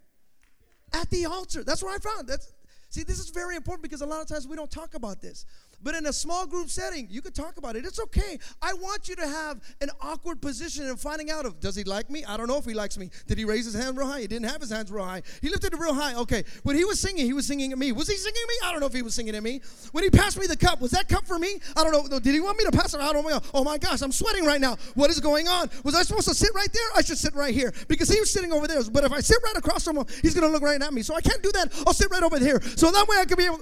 [0.93, 1.65] At the altar.
[1.65, 2.29] That's where I found.
[2.29, 2.53] That's
[2.91, 5.45] see, this is very important because a lot of times we don't talk about this.
[5.85, 7.85] But in a small group setting, you could talk about it.
[7.85, 8.39] It's okay.
[8.63, 12.11] I want you to have an awkward position in finding out if does he like
[12.11, 12.25] me?
[12.25, 13.11] I don't know if he likes me.
[13.27, 14.23] Did he raise his hand real high?
[14.23, 15.23] He didn't have his hands real high.
[15.43, 16.15] He lifted it real high.
[16.15, 16.43] Okay.
[16.63, 17.93] When he was singing, he was singing at me.
[17.93, 18.55] Was he singing at me?
[18.65, 19.61] I don't know if he was singing at me.
[19.93, 21.61] When he passed me the cup, was that cup for me?
[21.77, 22.19] I don't know.
[22.19, 23.01] Did he want me to pass it?
[23.01, 23.41] I don't know.
[23.53, 24.77] Oh my gosh, I'm sweating right now.
[24.95, 25.69] What is going on?
[25.85, 26.89] Was I supposed to sit right there?
[26.97, 28.83] I should sit right here because he was sitting over there.
[28.91, 31.03] But if I sit right across from him, he's going to look right at me.
[31.03, 31.73] So I can't do that.
[31.87, 32.63] I'll sit right over here.
[32.77, 33.61] So that way I can be able.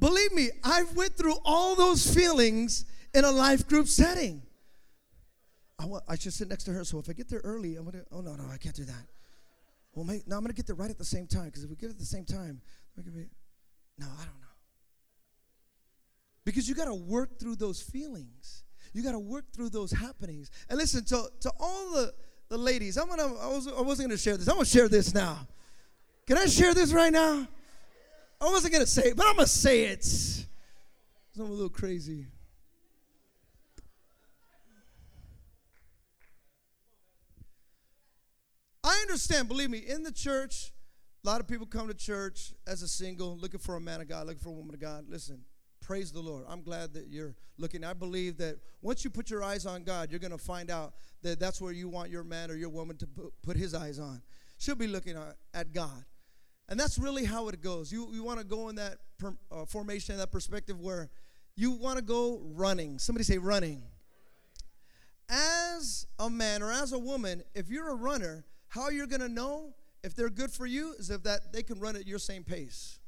[0.00, 4.42] Believe me, I've went through all those feelings in a life group setting.
[5.78, 7.84] I, want, I should sit next to her, so if I get there early, I'm
[7.84, 8.04] gonna.
[8.10, 9.06] Oh no, no, I can't do that.
[9.94, 11.76] Well, maybe, no, I'm gonna get there right at the same time because if we
[11.76, 12.60] get at the same time,
[12.96, 13.28] we could be.
[13.98, 14.46] No, I don't know.
[16.44, 18.64] Because you got to work through those feelings.
[18.92, 20.50] You got to work through those happenings.
[20.68, 22.14] And listen to to all the
[22.48, 22.96] the ladies.
[22.96, 23.26] I'm gonna.
[23.26, 23.68] I was.
[23.68, 24.48] I wasn't gonna share this.
[24.48, 25.46] I'm gonna share this now.
[26.26, 27.46] Can I share this right now?
[28.40, 30.06] I wasn't going to say it, but I'm going to say it.
[31.38, 32.26] I'm a little crazy.
[38.82, 40.72] I understand, believe me, in the church,
[41.22, 44.08] a lot of people come to church as a single, looking for a man of
[44.08, 45.04] God, looking for a woman of God.
[45.08, 45.42] Listen,
[45.80, 46.44] praise the Lord.
[46.48, 47.84] I'm glad that you're looking.
[47.84, 50.94] I believe that once you put your eyes on God, you're going to find out
[51.22, 53.06] that that's where you want your man or your woman to
[53.42, 54.22] put his eyes on.
[54.56, 55.16] She'll be looking
[55.52, 56.04] at God.
[56.70, 57.92] And that's really how it goes.
[57.92, 61.10] You, you want to go in that per, uh, formation, that perspective where
[61.56, 62.98] you want to go running.
[62.98, 63.82] Somebody say running.
[65.28, 69.28] As a man or as a woman, if you're a runner, how you're going to
[69.28, 72.44] know if they're good for you is if that they can run at your same
[72.44, 73.00] pace.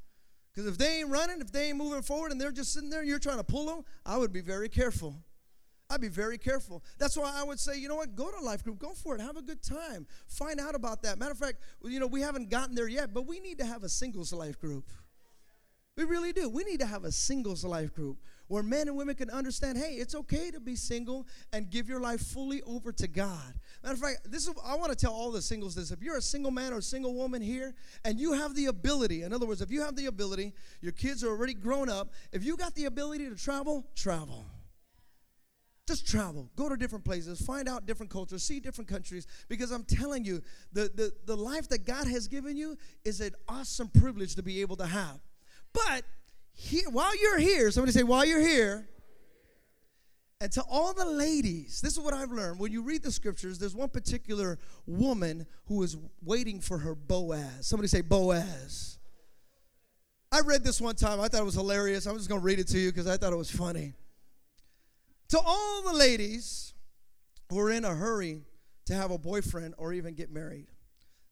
[0.52, 3.00] Because if they ain't running, if they ain't moving forward and they're just sitting there
[3.00, 5.16] and you're trying to pull them, I would be very careful.
[5.92, 6.82] I'd be very careful.
[6.98, 9.20] That's why I would say, you know what, go to life group, go for it,
[9.20, 11.18] have a good time, find out about that.
[11.18, 13.84] Matter of fact, you know, we haven't gotten there yet, but we need to have
[13.84, 14.90] a singles life group.
[15.96, 16.48] We really do.
[16.48, 18.16] We need to have a singles life group
[18.48, 22.00] where men and women can understand, hey, it's okay to be single and give your
[22.00, 23.54] life fully over to God.
[23.82, 25.90] Matter of fact, this is I want to tell all the singles this.
[25.90, 27.74] If you're a single man or a single woman here
[28.06, 31.22] and you have the ability, in other words, if you have the ability, your kids
[31.22, 34.46] are already grown up, if you got the ability to travel, travel.
[35.92, 39.26] Just travel, go to different places, find out different cultures, see different countries.
[39.46, 40.40] Because I'm telling you,
[40.72, 44.62] the, the, the life that God has given you is an awesome privilege to be
[44.62, 45.20] able to have.
[45.74, 46.04] But
[46.54, 48.88] here, while you're here, somebody say, while you're here,
[50.40, 52.58] and to all the ladies, this is what I've learned.
[52.58, 57.66] When you read the scriptures, there's one particular woman who is waiting for her Boaz.
[57.66, 58.96] Somebody say Boaz.
[60.32, 61.20] I read this one time.
[61.20, 62.06] I thought it was hilarious.
[62.06, 63.92] I'm just going to read it to you because I thought it was funny.
[65.32, 66.74] To all the ladies
[67.48, 68.42] who are in a hurry
[68.84, 70.66] to have a boyfriend or even get married,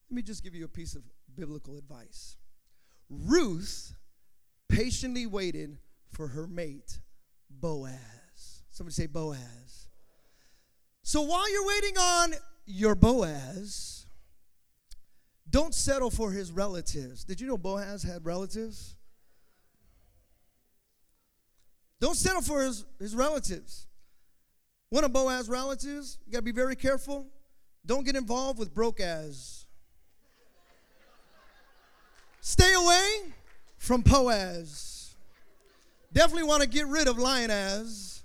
[0.08, 1.02] let me just give you a piece of
[1.36, 2.38] biblical advice.
[3.10, 3.92] Ruth
[4.70, 5.76] patiently waited
[6.12, 6.98] for her mate,
[7.50, 8.62] Boaz.
[8.70, 9.88] Somebody say Boaz.
[11.02, 12.32] So while you're waiting on
[12.64, 14.06] your Boaz,
[15.50, 17.22] don't settle for his relatives.
[17.22, 18.96] Did you know Boaz had relatives?
[22.00, 23.88] Don't settle for his, his relatives.
[24.90, 27.26] One of Boaz's relatives, you got to be very careful.
[27.87, 29.64] Don't get involved with Brokeaz.
[32.40, 33.33] Stay away
[33.79, 35.14] from Boaz.
[36.12, 38.22] Definitely want to get rid of Lionaz.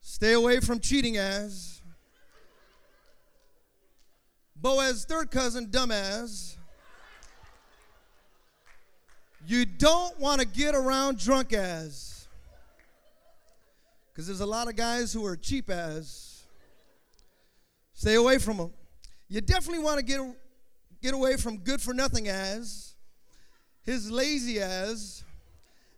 [0.00, 1.80] Stay away from cheating as.
[4.56, 6.56] Boaz's third cousin, dumb Dumbass.
[9.46, 12.13] You don't want to get around drunk as.
[14.14, 16.44] Because there's a lot of guys who are cheap as.
[17.94, 18.72] Stay away from them.
[19.28, 20.20] You definitely want to get,
[21.02, 22.94] get away from good for nothing as,
[23.82, 25.24] his lazy as,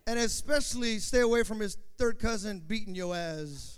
[0.07, 3.76] and especially stay away from his third cousin beating your ass.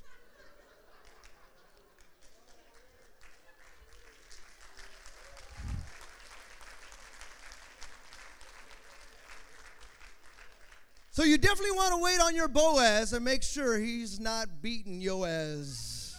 [11.19, 15.01] So you definitely want to wait on your Boaz and make sure he's not beating
[15.01, 16.15] Yoaz.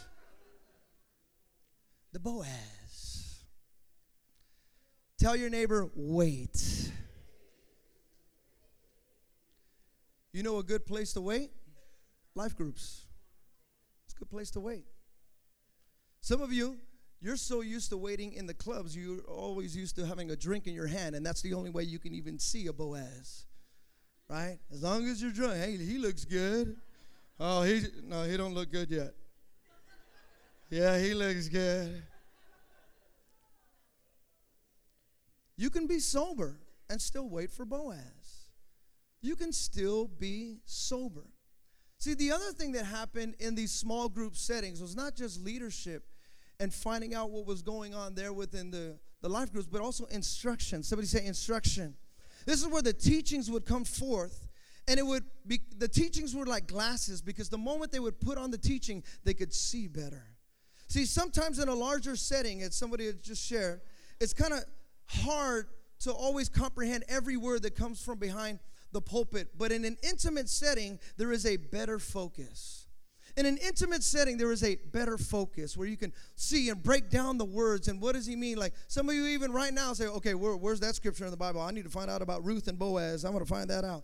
[2.12, 3.46] The Boaz.
[5.18, 6.92] Tell your neighbor, wait.
[10.34, 11.52] You know a good place to wait?
[12.36, 13.06] Life groups.
[14.04, 14.84] It's a good place to wait.
[16.20, 16.76] Some of you,
[17.22, 20.68] you're so used to waiting in the clubs, you're always used to having a drink
[20.68, 23.46] in your hand, and that's the only way you can even see a Boaz.
[24.30, 24.60] Right?
[24.72, 26.78] As long as you're drunk, hey, he looks good.
[27.40, 29.14] Oh, he no, he don't look good yet.
[30.70, 32.04] Yeah, he looks good.
[35.58, 36.60] You can be sober
[36.90, 38.50] and still wait for Boaz.
[39.22, 41.26] You can still be sober.
[41.98, 46.04] See, the other thing that happened in these small group settings was not just leadership
[46.60, 50.06] and finding out what was going on there within the, the life groups, but also
[50.06, 50.84] instruction.
[50.84, 51.96] Somebody say instruction.
[52.46, 54.48] This is where the teachings would come forth.
[54.88, 58.38] And it would be, the teachings were like glasses because the moment they would put
[58.38, 60.24] on the teaching, they could see better.
[60.88, 63.82] See, sometimes in a larger setting, as somebody had just shared,
[64.20, 64.64] it's kind of
[65.06, 65.68] hard
[66.00, 68.58] to always comprehend every word that comes from behind
[68.92, 69.50] the pulpit.
[69.58, 72.88] But in an intimate setting, there is a better focus.
[73.40, 77.10] In an intimate setting, there is a better focus where you can see and break
[77.10, 78.58] down the words and what does he mean.
[78.58, 81.38] Like some of you, even right now, say, okay, where, where's that scripture in the
[81.38, 81.62] Bible?
[81.62, 83.24] I need to find out about Ruth and Boaz.
[83.24, 84.04] I'm going to find that out.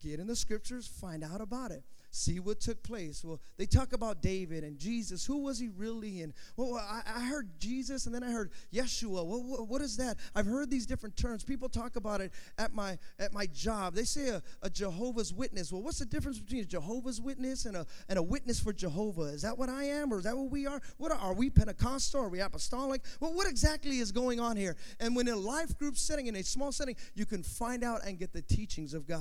[0.00, 3.22] Get in the scriptures, find out about it see what took place.
[3.22, 5.26] Well, they talk about David and Jesus.
[5.26, 6.22] Who was he really?
[6.22, 9.24] And well, I, I heard Jesus and then I heard Yeshua.
[9.24, 10.16] What, what is that?
[10.34, 11.44] I've heard these different terms.
[11.44, 13.94] People talk about it at my at my job.
[13.94, 15.70] They say a, a Jehovah's Witness.
[15.70, 19.22] Well, what's the difference between a Jehovah's Witness and a and a witness for Jehovah?
[19.22, 20.80] Is that what I am, or is that what we are?
[20.96, 22.22] What are, are we Pentecostal?
[22.22, 23.02] Are we apostolic?
[23.20, 24.76] Well, what exactly is going on here?
[25.00, 28.04] And when in a life group setting, in a small setting, you can find out
[28.04, 29.20] and get the teachings of God.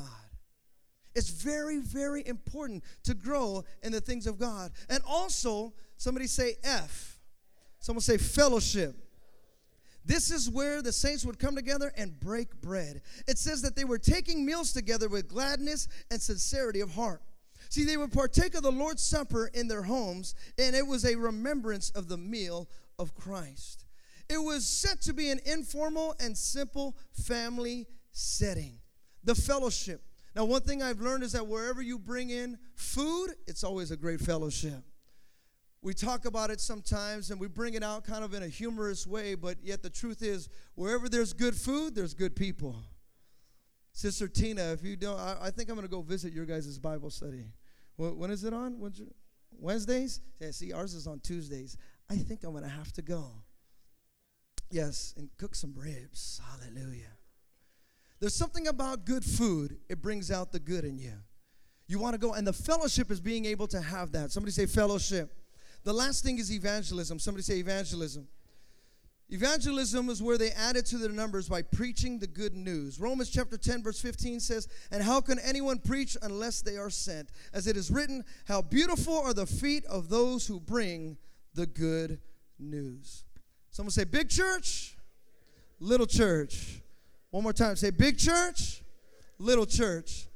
[1.16, 4.72] It's very, very important to grow in the things of God.
[4.90, 7.20] And also, somebody say F.
[7.80, 8.96] Someone say fellowship.
[10.06, 13.02] This is where the saints would come together and break bread.
[13.28, 17.22] It says that they were taking meals together with gladness and sincerity of heart.
[17.70, 21.16] See, they would partake of the Lord's Supper in their homes, and it was a
[21.16, 23.86] remembrance of the meal of Christ.
[24.30, 28.80] It was set to be an informal and simple family setting.
[29.24, 30.02] The fellowship.
[30.36, 33.98] Now, one thing I've learned is that wherever you bring in food, it's always a
[33.98, 34.84] great fellowship.
[35.82, 39.08] We talk about it sometimes and we bring it out kind of in a humorous
[39.08, 42.76] way, but yet the truth is, wherever there's good food, there's good people.
[43.94, 46.78] Sister Tina, if you don't, I, I think I'm going to go visit your guys'
[46.80, 47.46] Bible study.
[47.96, 48.78] When, when is it on?
[48.80, 49.08] Your,
[49.58, 50.20] Wednesdays?
[50.42, 51.78] Yeah, see, ours is on Tuesdays.
[52.10, 53.30] I think I'm going to have to go.
[54.70, 56.42] Yes, and cook some ribs.
[56.52, 57.14] Hallelujah.
[58.26, 61.14] There's something about good food, it brings out the good in you.
[61.88, 64.32] You want to go, and the fellowship is being able to have that.
[64.32, 65.32] Somebody say fellowship.
[65.84, 67.20] The last thing is evangelism.
[67.20, 68.28] Somebody say evangelism.
[69.30, 73.00] Evangelism is where they added to their numbers by preaching the good news.
[73.00, 77.30] Romans chapter 10, verse 15 says, And how can anyone preach unless they are sent?
[77.54, 81.18] As it is written, How beautiful are the feet of those who bring
[81.54, 82.20] the good
[82.58, 83.24] news.
[83.70, 84.98] Someone say, Big church,
[85.80, 86.82] little church.
[87.36, 87.76] One more time.
[87.76, 88.82] Say big church,
[89.40, 90.28] little church.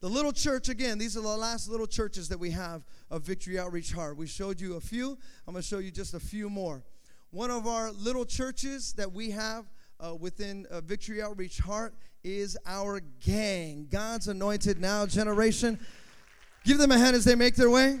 [0.00, 3.58] The little church, again, these are the last little churches that we have of Victory
[3.58, 4.16] Outreach Heart.
[4.16, 5.18] We showed you a few.
[5.48, 6.84] I'm going to show you just a few more.
[7.32, 9.64] One of our little churches that we have
[9.98, 11.92] uh, within uh, Victory Outreach Heart
[12.22, 15.80] is our gang, God's Anointed Now generation.
[16.64, 17.98] Give them a hand as they make their way.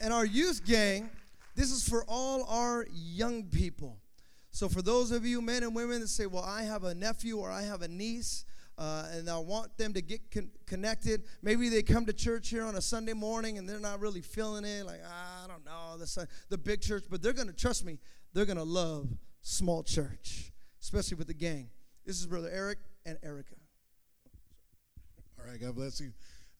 [0.00, 1.10] And our youth gang,
[1.54, 3.98] this is for all our young people.
[4.54, 7.38] So, for those of you men and women that say, Well, I have a nephew
[7.38, 8.44] or I have a niece,
[8.78, 11.24] uh, and I want them to get con- connected.
[11.42, 14.64] Maybe they come to church here on a Sunday morning and they're not really feeling
[14.64, 14.86] it.
[14.86, 17.98] Like, ah, I don't know, the, the big church, but they're going to, trust me,
[18.32, 19.08] they're going to love
[19.42, 21.68] small church, especially with the gang.
[22.06, 23.56] This is Brother Eric and Erica.
[25.36, 26.12] All right, God bless you.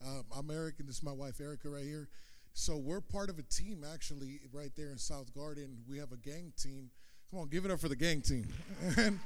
[0.05, 2.09] Um, I'm Eric, and this is my wife, Erica, right here.
[2.55, 5.79] So we're part of a team, actually, right there in South Garden.
[5.89, 6.91] We have a gang team
[7.35, 8.47] Come on, give it up for the gang team.
[8.97, 9.19] and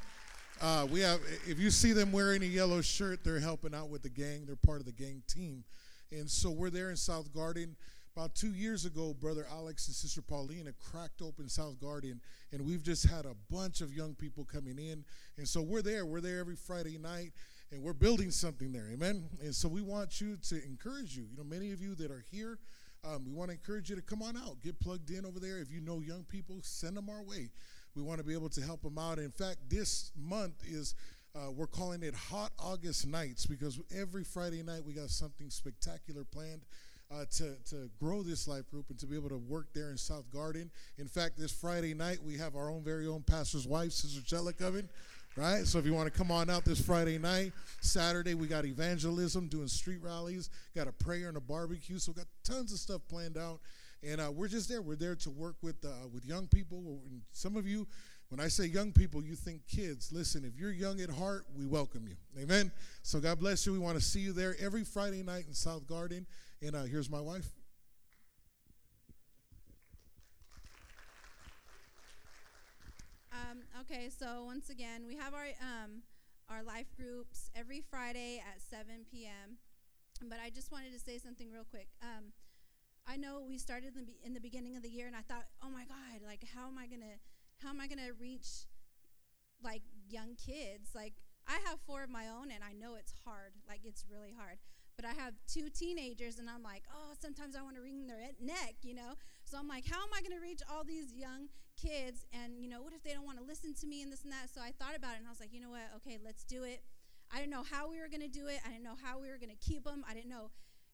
[0.62, 4.00] uh, we have, if you see them wearing a yellow shirt, they're helping out with
[4.00, 4.46] the gang.
[4.46, 5.62] They're part of the gang team.
[6.10, 7.76] And so we're there in South Garden.
[8.16, 12.82] About two years ago, Brother Alex and Sister Paulina cracked open South Garden, and we've
[12.82, 15.04] just had a bunch of young people coming in.
[15.36, 16.06] And so we're there.
[16.06, 17.32] We're there every Friday night,
[17.70, 18.88] and we're building something there.
[18.90, 19.28] Amen.
[19.42, 21.24] And so we want you to encourage you.
[21.30, 22.58] You know, many of you that are here,
[23.04, 25.58] um, we want to encourage you to come on out, get plugged in over there.
[25.58, 27.50] If you know young people, send them our way
[27.98, 29.18] we want to be able to help them out.
[29.18, 30.94] In fact, this month is
[31.36, 36.24] Uh, we're calling it Hot August Nights because every Friday night we got something spectacular
[36.24, 36.62] planned.
[37.10, 39.96] Uh, to, to grow this life group and to be able to work there in
[39.96, 40.70] South Garden.
[40.98, 44.52] In fact, this Friday night, we have our own very own pastor's wife, Sister Chella,
[44.52, 44.88] coming,
[45.34, 45.66] right?
[45.66, 49.48] So if you want to come on out this Friday night, Saturday, we got evangelism,
[49.48, 51.98] doing street rallies, got a prayer and a barbecue.
[51.98, 53.60] So we got tons of stuff planned out.
[54.02, 54.80] And uh, we're just there.
[54.80, 57.00] We're there to work with, uh, with young people.
[57.32, 57.86] Some of you,
[58.28, 60.12] when I say young people, you think kids.
[60.12, 62.16] Listen, if you're young at heart, we welcome you.
[62.40, 62.70] Amen.
[63.02, 63.72] So God bless you.
[63.72, 66.26] We want to see you there every Friday night in South Garden.
[66.62, 67.48] And uh, here's my wife.
[73.32, 76.02] Um, okay, so once again, we have our um,
[76.50, 79.58] our life groups every Friday at 7 p.m.
[80.28, 81.88] But I just wanted to say something real quick.
[82.02, 82.32] Um,
[83.08, 85.48] I know we started in the, in the beginning of the year, and I thought,
[85.64, 87.16] oh my God, like how am I gonna
[87.62, 88.68] how am I gonna reach
[89.64, 90.92] like young kids?
[90.94, 91.14] Like
[91.48, 93.56] I have four of my own, and I know it's hard.
[93.66, 94.58] Like it's really hard.
[94.94, 98.20] But I have two teenagers, and I'm like, oh, sometimes I want to wring their
[98.42, 99.14] neck, you know.
[99.44, 101.48] So I'm like, how am I to reach all these young
[101.80, 102.26] kids?
[102.34, 104.32] And you know, what if they don't want to listen to me and this and
[104.32, 104.52] that?
[104.52, 105.88] So I thought about it, and I was like, you know what?
[105.96, 106.82] Okay, let's do it.
[107.32, 108.60] I didn't know how we were going to do it.
[108.64, 110.04] I didn't know how we were going to keep them.
[110.08, 110.50] I didn't know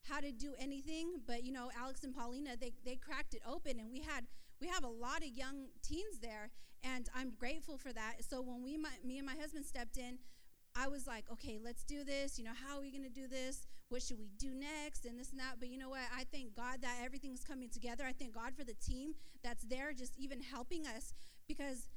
[0.09, 1.21] how to do anything.
[1.27, 4.27] But you know, Alex and Paulina, they they cracked it open, and we had
[4.61, 6.51] we have a lot of young teens there,
[6.83, 8.17] and I'm grateful for that.
[8.29, 10.19] So when we my, me and my husband stepped in.
[10.77, 12.37] I was like, okay, let's do this.
[12.37, 13.65] You know, how are we going to do this?
[13.91, 15.05] What should we do next?
[15.05, 15.61] And this and that.
[15.61, 16.03] But you know what?
[16.13, 18.03] I thank God that everything's coming together.
[18.05, 21.15] I thank God for the team that's there, just even helping us,
[21.47, 21.89] because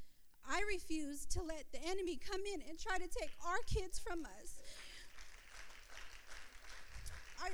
[0.48, 4.26] I refuse to let the enemy come in and try to take our kids from
[4.40, 4.62] us.
[7.42, 7.50] I,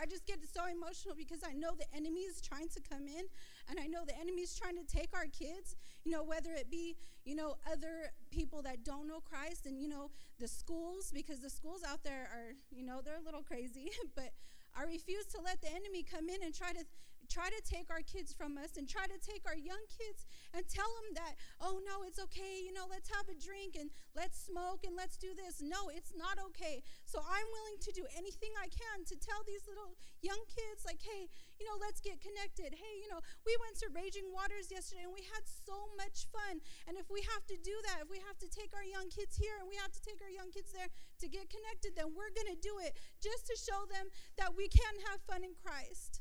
[0.00, 3.24] I just get so emotional because I know the enemy is trying to come in
[3.68, 6.70] and I know the enemy is trying to take our kids, you know, whether it
[6.70, 11.40] be, you know, other people that don't know Christ and, you know, the schools, because
[11.40, 14.32] the schools out there are, you know, they're a little crazy, but
[14.78, 16.84] I refuse to let the enemy come in and try to
[17.28, 20.64] try to take our kids from us and try to take our young kids and
[20.66, 24.38] tell them that, oh no, it's okay, you know, let's have a drink and let's
[24.38, 25.60] smoke and let's do this.
[25.60, 26.82] No, it's not okay.
[27.04, 31.02] So I'm willing to do anything I can to tell these little young kids, like,
[31.02, 32.76] hey, you know, let's get connected.
[32.76, 36.60] Hey, you know, we went to Raging Waters yesterday and we had so much fun.
[36.86, 39.36] And if we have to do that, if we have to take our young kids
[39.36, 42.32] here and we have to take our young kids there to get connected, then we're
[42.32, 46.20] going to do it just to show them that we can have fun in Christ.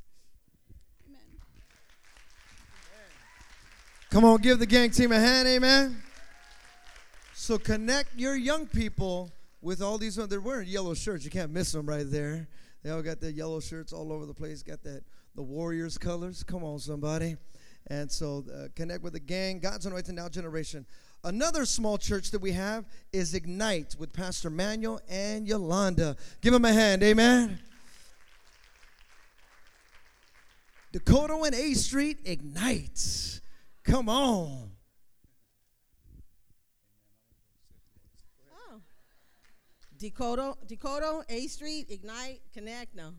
[1.07, 1.39] Amen.
[4.15, 6.01] Come on, give the gang team a hand, amen.
[7.33, 9.29] So connect your young people
[9.61, 10.15] with all these.
[10.15, 11.25] They're wearing yellow shirts.
[11.25, 12.47] You can't miss them right there.
[12.81, 14.63] They all got their yellow shirts all over the place.
[14.63, 15.03] Got that
[15.35, 16.45] the Warriors colors.
[16.45, 17.35] Come on, somebody.
[17.87, 19.59] And so uh, connect with the gang.
[19.59, 20.85] God's anointed now generation.
[21.25, 26.15] Another small church that we have is Ignite with Pastor Manuel and Yolanda.
[26.39, 27.59] Give them a hand, amen.
[30.93, 33.41] Dakota and A Street ignites.
[33.85, 34.71] Come on.
[38.51, 38.81] Oh.
[39.99, 43.11] Dakota, Dakota, A Street, Ignite, Connect, no.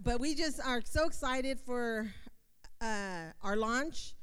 [0.00, 2.08] But we just are so excited for
[2.80, 4.14] uh, our launch.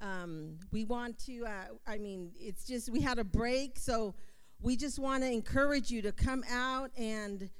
[0.00, 4.14] Um, we want to, uh, I mean, it's just, we had a break, so
[4.62, 7.50] we just want to encourage you to come out and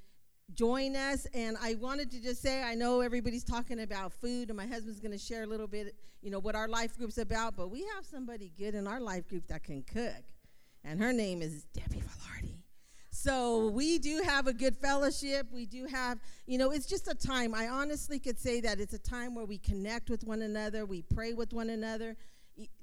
[0.54, 1.26] join us.
[1.34, 5.00] And I wanted to just say, I know everybody's talking about food, and my husband's
[5.00, 7.56] going to share a little bit, you know, what our life group's about.
[7.56, 10.24] But we have somebody good in our life group that can cook,
[10.84, 12.54] and her name is Debbie Velarde.
[13.10, 15.48] So we do have a good fellowship.
[15.50, 17.54] We do have, you know, it's just a time.
[17.54, 21.02] I honestly could say that it's a time where we connect with one another, we
[21.02, 22.16] pray with one another,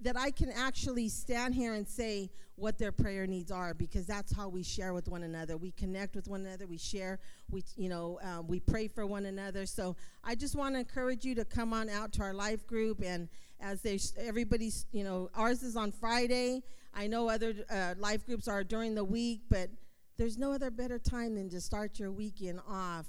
[0.02, 4.36] that I can actually stand here and say what their prayer needs are because that's
[4.36, 5.58] how we share with one another.
[5.58, 6.68] We connect with one another.
[6.68, 7.20] We share.
[7.50, 9.66] We, you know, uh, we pray for one another.
[9.66, 13.02] So I just want to encourage you to come on out to our life group
[13.04, 16.62] and as they, everybody's, you know, ours is on Friday.
[16.94, 19.70] I know other uh, life groups are during the week, but
[20.18, 23.08] there's no other better time than to start your weekend off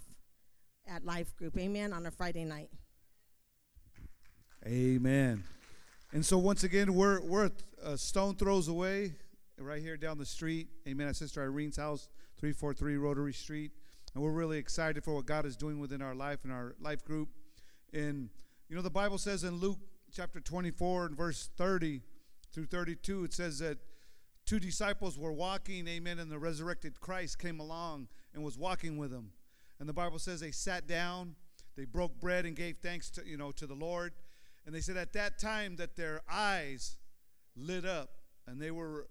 [0.88, 1.58] at life group.
[1.58, 1.92] Amen.
[1.92, 2.70] On a Friday night.
[4.66, 5.44] Amen.
[6.14, 7.50] And so once again, we're we're
[7.82, 9.14] a stone throws away,
[9.58, 10.68] right here down the street.
[10.86, 11.08] Amen.
[11.08, 12.08] At Sister Irene's house,
[12.38, 13.72] 343 Rotary Street,
[14.14, 17.04] and we're really excited for what God is doing within our life and our life
[17.04, 17.30] group.
[17.92, 18.30] And
[18.68, 19.80] you know, the Bible says in Luke
[20.12, 22.00] chapter 24 and verse 30
[22.52, 23.78] through 32, it says that
[24.46, 29.10] two disciples were walking, amen, and the resurrected Christ came along and was walking with
[29.10, 29.32] them.
[29.80, 31.34] And the Bible says they sat down,
[31.76, 34.12] they broke bread and gave thanks to, you know, to the Lord.
[34.66, 36.96] And they said at that time that their eyes
[37.56, 38.10] lit up
[38.46, 39.06] and they were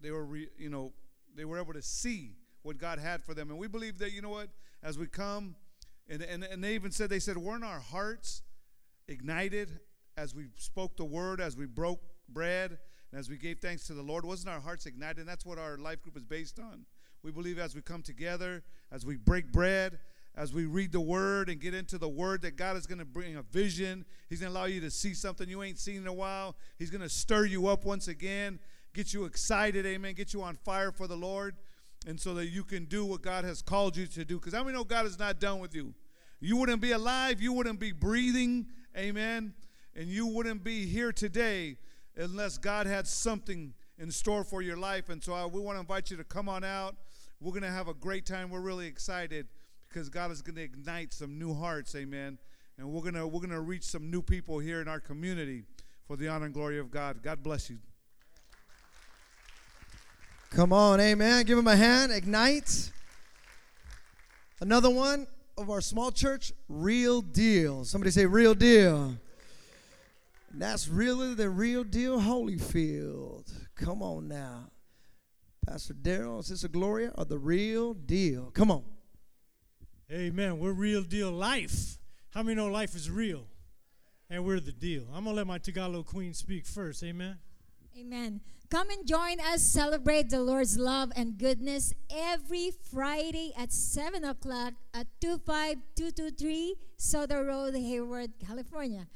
[0.00, 0.92] they were re, you know
[1.34, 3.50] they were able to see what God had for them.
[3.50, 4.48] And we believe that, you know what,
[4.82, 5.56] as we come,
[6.08, 8.42] and, and, and they even said, they said, weren't our hearts
[9.08, 9.80] ignited
[10.16, 12.78] as we spoke the word, as we broke bread,
[13.10, 14.24] and as we gave thanks to the Lord?
[14.24, 15.18] Wasn't our hearts ignited?
[15.18, 16.84] And that's what our life group is based on.
[17.22, 19.98] We believe as we come together, as we break bread,
[20.36, 23.04] as we read the word and get into the word that God is going to
[23.04, 24.04] bring a vision.
[24.28, 26.56] He's going to allow you to see something you ain't seen in a while.
[26.78, 28.60] He's going to stir you up once again,
[28.94, 31.56] get you excited, amen, get you on fire for the Lord,
[32.06, 34.38] and so that you can do what God has called you to do.
[34.38, 35.94] Because how many know God is not done with you?
[36.40, 38.66] You wouldn't be alive, you wouldn't be breathing,
[38.96, 39.52] amen,
[39.94, 41.76] and you wouldn't be here today
[42.16, 45.10] unless God had something in store for your life.
[45.10, 46.96] And so I, we want to invite you to come on out.
[47.40, 48.50] We're going to have a great time.
[48.50, 49.48] We're really excited
[49.90, 52.38] because God is going to ignite some new hearts, amen.
[52.78, 55.64] And we're going to we're going to reach some new people here in our community
[56.06, 57.22] for the honor and glory of God.
[57.22, 57.78] God bless you.
[60.50, 61.44] Come on, amen.
[61.44, 62.12] Give him a hand.
[62.12, 62.92] Ignite.
[64.60, 65.26] Another one
[65.58, 67.84] of our small church, real deal.
[67.84, 69.16] Somebody say real deal.
[70.52, 73.52] And that's really the real deal Holyfield.
[73.76, 74.70] Come on now.
[75.66, 78.50] Pastor Daryl, Sister Gloria are the real deal.
[78.52, 78.82] Come on.
[80.12, 80.58] Amen.
[80.58, 81.98] We're real deal life.
[82.30, 83.46] How many know life is real?
[84.28, 85.04] And we're the deal.
[85.14, 87.04] I'm going to let my Tagalog queen speak first.
[87.04, 87.38] Amen.
[87.96, 88.40] Amen.
[88.70, 94.74] Come and join us celebrate the Lord's love and goodness every Friday at 7 o'clock
[94.94, 99.06] at 25223 Soto Road, Hayward, California.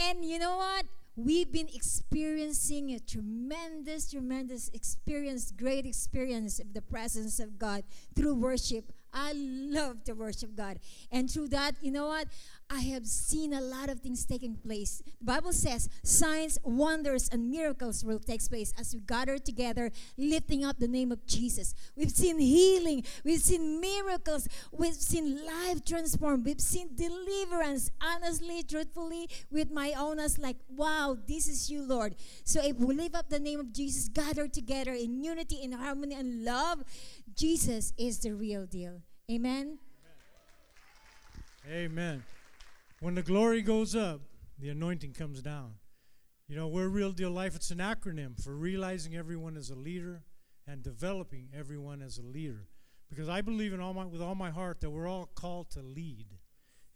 [0.00, 0.86] And you know what?
[1.16, 7.82] We've been experiencing a tremendous, tremendous experience, great experience of the presence of God
[8.14, 8.92] through worship.
[9.12, 10.78] I love to worship God.
[11.10, 12.28] And through that, you know what?
[12.70, 15.02] I have seen a lot of things taking place.
[15.20, 20.66] The Bible says signs, wonders, and miracles will take place as we gather together, lifting
[20.66, 21.74] up the name of Jesus.
[21.96, 27.90] We've seen healing, we've seen miracles, we've seen life transformed, we've seen deliverance.
[28.02, 32.16] Honestly, truthfully, with my own eyes, like, wow, this is you, Lord.
[32.44, 36.14] So if we lift up the name of Jesus, gather together in unity, in harmony,
[36.14, 36.84] and love,
[37.38, 39.00] Jesus is the real deal.
[39.30, 39.78] Amen.
[41.70, 42.24] Amen.
[42.98, 44.22] When the glory goes up,
[44.58, 45.74] the anointing comes down.
[46.48, 47.54] You know, we're real deal life.
[47.54, 50.24] It's an acronym for realizing everyone as a leader
[50.66, 52.66] and developing everyone as a leader.
[53.08, 55.80] Because I believe in all my, with all my heart that we're all called to
[55.80, 56.26] lead.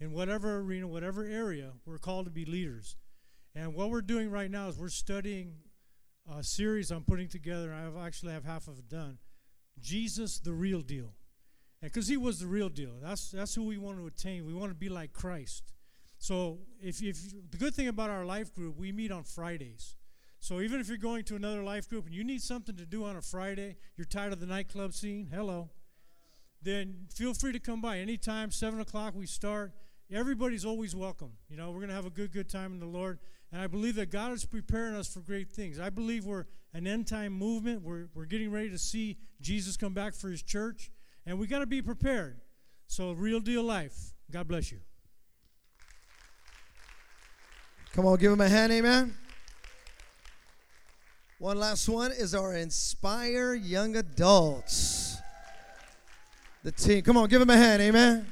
[0.00, 2.96] In whatever arena, whatever area, we're called to be leaders.
[3.54, 5.54] And what we're doing right now is we're studying
[6.28, 7.72] a series I'm putting together.
[7.72, 9.18] I actually have half of it done.
[9.82, 11.12] Jesus, the real deal.
[11.82, 12.92] Because he was the real deal.
[13.02, 14.46] That's, that's who we want to attain.
[14.46, 15.72] We want to be like Christ.
[16.18, 17.18] So if, if
[17.50, 19.96] the good thing about our life group, we meet on Fridays.
[20.38, 23.04] So even if you're going to another life group and you need something to do
[23.04, 25.70] on a Friday, you're tired of the nightclub scene, hello.
[26.62, 28.52] Then feel free to come by anytime.
[28.52, 29.72] Seven o'clock we start.
[30.12, 31.32] Everybody's always welcome.
[31.48, 33.18] You know, we're gonna have a good, good time in the Lord.
[33.52, 35.78] And I believe that God is preparing us for great things.
[35.78, 37.82] I believe we're an end time movement.
[37.82, 40.90] We're, we're getting ready to see Jesus come back for his church.
[41.26, 42.40] And we got to be prepared.
[42.86, 43.94] So, real deal life.
[44.30, 44.78] God bless you.
[47.92, 49.14] Come on, give him a hand, amen.
[51.38, 55.18] One last one is our Inspire Young Adults.
[56.62, 57.02] The team.
[57.02, 58.26] Come on, give him a hand, amen.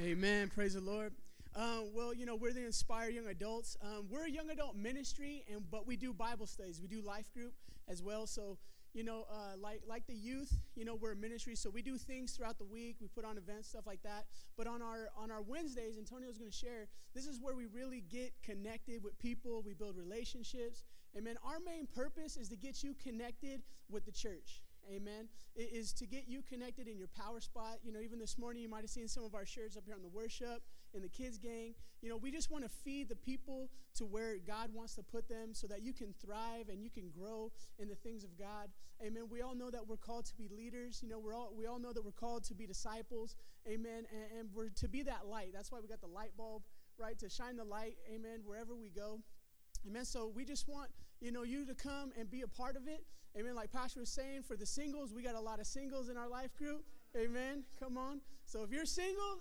[0.00, 0.50] Amen.
[0.52, 1.12] Praise the Lord.
[1.54, 3.76] Um, well, you know, we're the Inspire Young Adults.
[3.82, 6.80] Um, we're a young adult ministry, and but we do Bible studies.
[6.80, 7.52] We do life group
[7.88, 8.26] as well.
[8.26, 8.56] So
[8.94, 11.98] you know, uh, like like the youth, you know, we're a ministry, so we do
[11.98, 12.96] things throughout the week.
[13.00, 14.26] We put on events, stuff like that.
[14.56, 16.88] But on our on our Wednesdays, Antonio's going to share.
[17.14, 19.62] This is where we really get connected with people.
[19.62, 20.84] We build relationships.
[21.16, 21.36] Amen.
[21.44, 24.62] Our main purpose is to get you connected with the church.
[24.90, 25.28] Amen.
[25.54, 27.78] It is to get you connected in your power spot.
[27.84, 29.94] You know, even this morning you might have seen some of our shirts up here
[29.94, 30.62] on the worship
[30.94, 31.74] in the kids gang.
[32.00, 35.28] You know, we just want to feed the people to where God wants to put
[35.28, 38.68] them so that you can thrive and you can grow in the things of God.
[39.04, 39.24] Amen.
[39.30, 41.00] We all know that we're called to be leaders.
[41.02, 43.36] You know, we're all we all know that we're called to be disciples.
[43.66, 44.06] Amen.
[44.10, 45.52] And, and we're to be that light.
[45.54, 46.62] That's why we got the light bulb,
[46.98, 47.18] right?
[47.18, 49.20] To shine the light, amen, wherever we go.
[49.88, 50.04] Amen.
[50.04, 50.90] So we just want,
[51.20, 53.04] you know, you to come and be a part of it.
[53.36, 53.54] Amen.
[53.54, 56.28] Like Pastor was saying, for the singles, we got a lot of singles in our
[56.28, 56.84] life group.
[57.16, 57.64] Amen.
[57.80, 58.20] Come on.
[58.44, 59.40] So if you're single,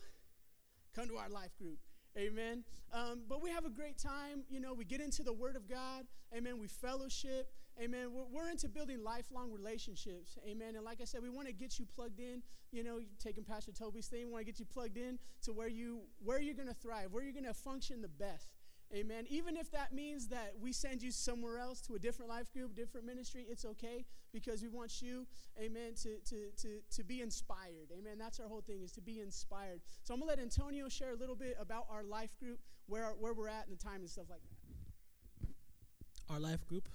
[0.96, 1.80] come to our life group.
[2.18, 2.64] Amen.
[2.94, 4.44] Um, but we have a great time.
[4.50, 6.06] You know, we get into the Word of God.
[6.36, 6.60] Amen.
[6.60, 7.54] We fellowship.
[7.82, 8.12] Amen.
[8.14, 10.38] We're, we're into building lifelong relationships.
[10.46, 10.76] Amen.
[10.76, 12.42] And like I said, we want to get you plugged in.
[12.72, 15.68] You know, taking Pastor Toby's thing, we want to get you plugged in to where
[15.68, 18.50] you where you're going to thrive, where you're going to function the best.
[18.94, 19.26] Amen.
[19.30, 22.76] Even if that means that we send you somewhere else to a different life group,
[22.76, 25.26] different ministry, it's okay because we want you,
[25.62, 27.89] amen, to, to, to, to be inspired.
[27.98, 28.18] Amen.
[28.18, 29.80] That's our whole thing is to be inspired.
[30.04, 33.12] So I'm going to let Antonio share a little bit about our life group, where,
[33.18, 36.34] where we're at and the time and stuff like that.
[36.34, 36.89] Our life group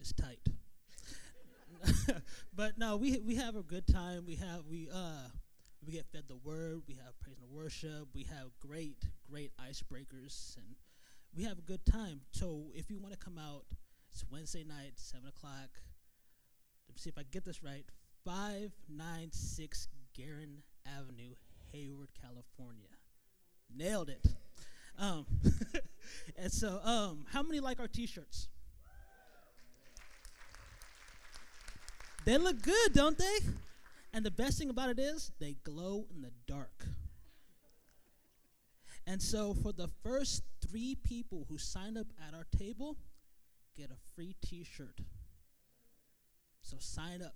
[0.00, 0.40] is tight.
[2.54, 4.24] but no, we we have a good time.
[4.26, 5.28] We have we uh
[5.84, 6.82] we get fed the word.
[6.86, 8.08] We have praise and worship.
[8.14, 8.98] We have great
[9.30, 10.76] great icebreakers, and
[11.36, 12.20] we have a good time.
[12.32, 13.64] So if you want to come out,
[14.12, 15.70] it's Wednesday night, seven o'clock.
[16.88, 17.84] Let me see if I get this right.
[18.24, 21.34] Five nine six Guerin Avenue,
[21.72, 22.88] Hayward, California.
[23.74, 24.26] Nailed it.
[24.98, 25.24] Um,
[26.36, 28.48] and so, um, how many like our T-shirts?
[32.24, 33.38] They look good, don't they?
[34.12, 36.86] And the best thing about it is they glow in the dark.
[39.10, 42.96] And so for the first three people who sign up at our table,
[43.76, 45.00] get a free t-shirt.
[46.62, 47.34] So sign up.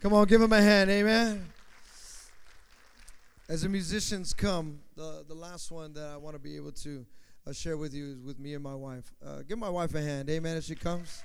[0.00, 1.44] Come on, give him a hand, amen.
[3.48, 7.04] As the musicians come, the, the last one that I want to be able to
[7.48, 9.12] uh, share with you is with me and my wife.
[9.26, 11.20] Uh, give my wife a hand, amen, as she comes.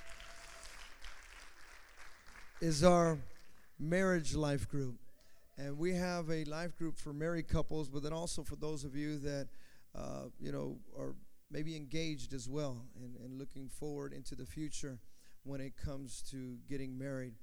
[2.62, 3.20] Is our
[3.78, 4.96] marriage life group.
[5.58, 8.95] And we have a life group for married couples, but then also for those of
[8.95, 9.47] you that,
[9.95, 11.16] uh, you know, are
[11.51, 14.99] maybe engaged as well and, and looking forward into the future
[15.43, 17.36] when it comes to getting married.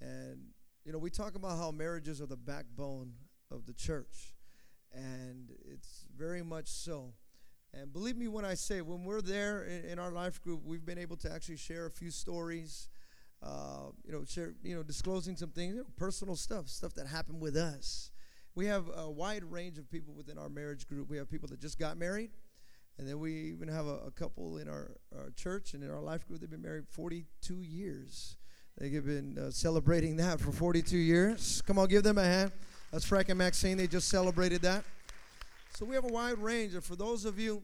[0.00, 0.38] And,
[0.84, 3.12] you know, we talk about how marriages are the backbone
[3.52, 4.34] of the church.
[4.92, 7.14] And it's very much so.
[7.72, 10.84] And believe me when I say, when we're there in, in our life group, we've
[10.84, 12.88] been able to actually share a few stories
[13.44, 17.06] uh, you know, share, you know, disclosing some things, you know, personal stuff, stuff that
[17.06, 18.10] happened with us.
[18.54, 21.10] We have a wide range of people within our marriage group.
[21.10, 22.30] We have people that just got married,
[22.98, 26.00] and then we even have a, a couple in our, our church and in our
[26.00, 26.40] life group.
[26.40, 28.36] They've been married 42 years.
[28.78, 31.62] They've been uh, celebrating that for 42 years.
[31.66, 32.52] Come on, give them a hand.
[32.92, 33.76] That's Frank and Maxine.
[33.76, 34.84] They just celebrated that.
[35.76, 36.74] So we have a wide range.
[36.74, 37.62] And for those of you,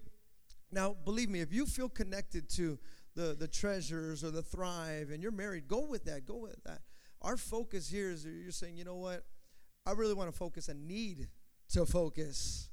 [0.73, 2.79] now believe me, if you feel connected to
[3.15, 6.27] the, the treasures or the thrive and you're married, go with that.
[6.27, 6.81] Go with that.
[7.23, 9.25] Our focus here is you're saying, you know what?
[9.87, 11.29] I really want to focus and need
[11.71, 12.71] to focus.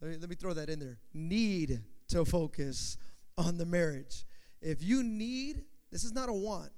[0.00, 0.98] Let me, let me throw that in there.
[1.12, 2.96] Need to focus
[3.36, 4.24] on the marriage.
[4.60, 6.70] If you need, this is not a want.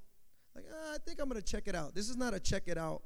[0.55, 1.95] Like, ah, I think I'm going to check it out.
[1.95, 3.03] This is not a check it out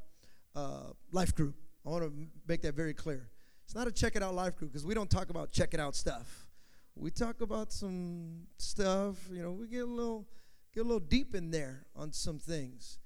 [0.54, 1.54] uh, life group.
[1.86, 2.12] I want to
[2.46, 3.28] make that very clear.
[3.64, 5.80] It's not a check it out life group because we don't talk about check it
[5.80, 6.43] out stuff
[6.96, 10.26] we talk about some stuff, you know, we get a little
[10.74, 12.98] get a little deep in there on some things.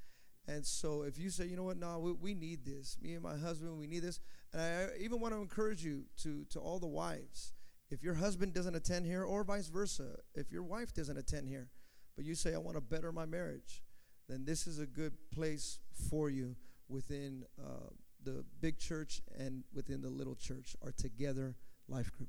[0.47, 2.97] And so if you say, you know what, no, we, we need this.
[3.03, 4.21] Me and my husband, we need this.
[4.53, 7.53] And I even want to encourage you to to all the wives.
[7.91, 11.69] If your husband doesn't attend here, or vice versa, if your wife doesn't attend here,
[12.17, 13.83] but you say, I want to better my marriage,
[14.29, 15.79] then this is a good place
[16.11, 16.55] for you
[16.89, 17.91] within uh,
[18.25, 21.57] the big church and within the little church, our Together
[21.89, 22.29] Life Group.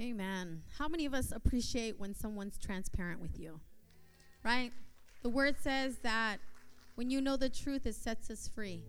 [0.00, 0.62] Amen.
[0.76, 3.60] How many of us appreciate when someone's transparent with you?
[4.42, 4.72] Right?
[5.22, 6.38] The word says that
[6.96, 8.82] when you know the truth, it sets us free.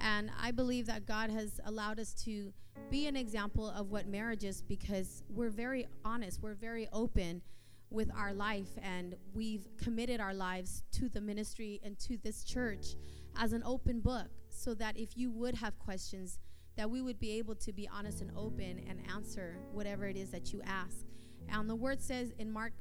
[0.00, 2.52] And I believe that God has allowed us to
[2.90, 7.42] be an example of what marriage is because we're very honest, we're very open
[7.90, 12.94] with our life, and we've committed our lives to the ministry and to this church
[13.36, 16.38] as an open book so that if you would have questions,
[16.76, 20.30] that we would be able to be honest and open and answer whatever it is
[20.30, 21.04] that you ask.
[21.48, 22.72] And the word says in Mark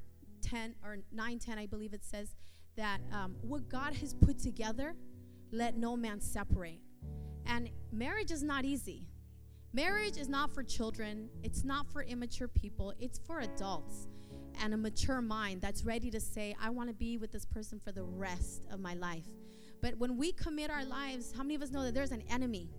[0.41, 2.35] 10 or 9 10, I believe it says
[2.75, 4.95] that um, what God has put together,
[5.51, 6.79] let no man separate.
[7.45, 9.07] And marriage is not easy.
[9.73, 14.07] Marriage is not for children, it's not for immature people, it's for adults
[14.61, 17.79] and a mature mind that's ready to say, I want to be with this person
[17.79, 19.25] for the rest of my life.
[19.81, 22.69] But when we commit our lives, how many of us know that there's an enemy?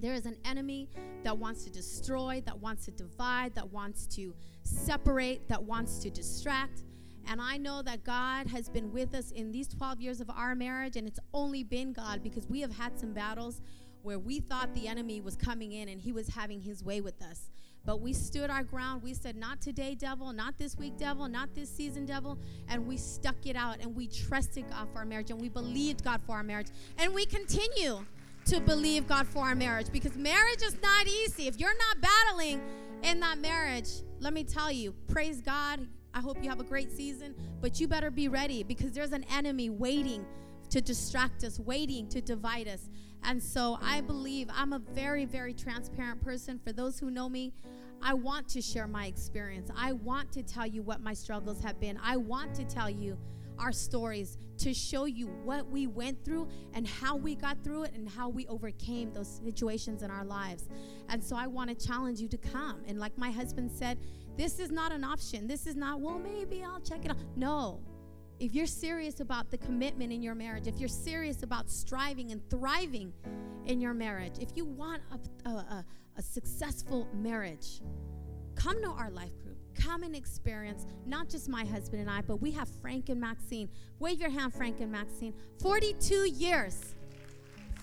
[0.00, 0.88] There is an enemy
[1.22, 6.10] that wants to destroy, that wants to divide, that wants to separate, that wants to
[6.10, 6.84] distract.
[7.28, 10.54] And I know that God has been with us in these 12 years of our
[10.54, 13.60] marriage, and it's only been God because we have had some battles
[14.02, 17.20] where we thought the enemy was coming in and he was having his way with
[17.22, 17.50] us.
[17.84, 19.02] But we stood our ground.
[19.02, 22.38] We said, Not today, devil, not this week, devil, not this season, devil.
[22.68, 26.04] And we stuck it out and we trusted God for our marriage and we believed
[26.04, 26.68] God for our marriage.
[26.98, 28.04] And we continue
[28.50, 31.46] to believe God for our marriage because marriage is not easy.
[31.46, 32.60] If you're not battling
[33.04, 33.88] in that marriage,
[34.18, 35.86] let me tell you, praise God.
[36.12, 39.24] I hope you have a great season, but you better be ready because there's an
[39.30, 40.26] enemy waiting
[40.70, 42.88] to distract us, waiting to divide us.
[43.22, 46.58] And so I believe I'm a very, very transparent person.
[46.58, 47.52] For those who know me,
[48.02, 49.70] I want to share my experience.
[49.76, 52.00] I want to tell you what my struggles have been.
[52.02, 53.16] I want to tell you
[53.60, 57.92] our stories to show you what we went through and how we got through it
[57.94, 60.68] and how we overcame those situations in our lives.
[61.08, 62.82] And so I want to challenge you to come.
[62.86, 63.98] And like my husband said,
[64.36, 65.46] this is not an option.
[65.46, 67.16] This is not, well, maybe I'll check it out.
[67.36, 67.80] No.
[68.38, 72.40] If you're serious about the commitment in your marriage, if you're serious about striving and
[72.48, 73.12] thriving
[73.66, 75.02] in your marriage, if you want
[75.44, 75.84] a, a,
[76.16, 77.82] a, successful marriage,
[78.54, 79.49] come to our life group.
[79.80, 83.68] Come and experience not just my husband and I, but we have Frank and Maxine.
[83.98, 85.34] Wave your hand, Frank and Maxine.
[85.62, 86.94] 42 years.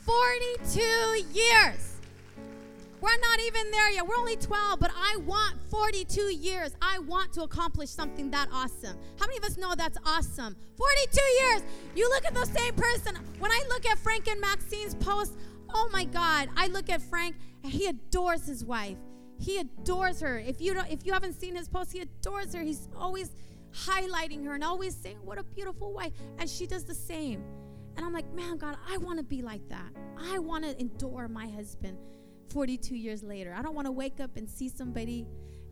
[0.06, 0.82] 42
[1.34, 1.98] years.
[3.00, 4.08] We're not even there yet.
[4.08, 6.76] We're only 12, but I want 42 years.
[6.82, 8.98] I want to accomplish something that awesome.
[9.20, 10.56] How many of us know that's awesome?
[10.78, 11.62] 42 years.
[11.96, 13.16] You look at the same person.
[13.38, 15.38] When I look at Frank and Maxine's post,
[15.74, 18.98] oh my God, I look at Frank and he adores his wife.
[19.40, 20.40] He adores her.
[20.40, 22.62] If you don't, if you haven't seen his post, he adores her.
[22.62, 23.32] He's always
[23.72, 27.44] highlighting her and always saying, "What a beautiful wife," and she does the same.
[27.98, 29.92] And I'm like, man, God, I want to be like that.
[30.18, 31.98] I want to endure my husband
[32.50, 33.56] 42 years later.
[33.58, 35.26] I don't want to wake up and see somebody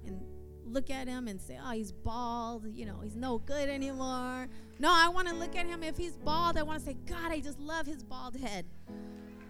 [0.06, 0.20] and
[0.66, 4.48] look at him and say, oh, he's bald, you know, he's no good anymore.
[4.80, 5.84] No, I want to look at him.
[5.84, 8.66] If he's bald, I want to say, God, I just love his bald head.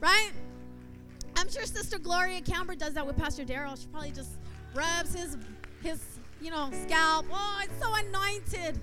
[0.02, 0.32] Right?
[1.46, 3.80] I'm sure Sister Gloria Camber does that with Pastor Daryl.
[3.80, 4.32] She probably just
[4.74, 5.38] rubs his
[5.84, 6.04] his
[6.42, 7.28] you know scalp.
[7.32, 8.82] Oh, it's so anointed,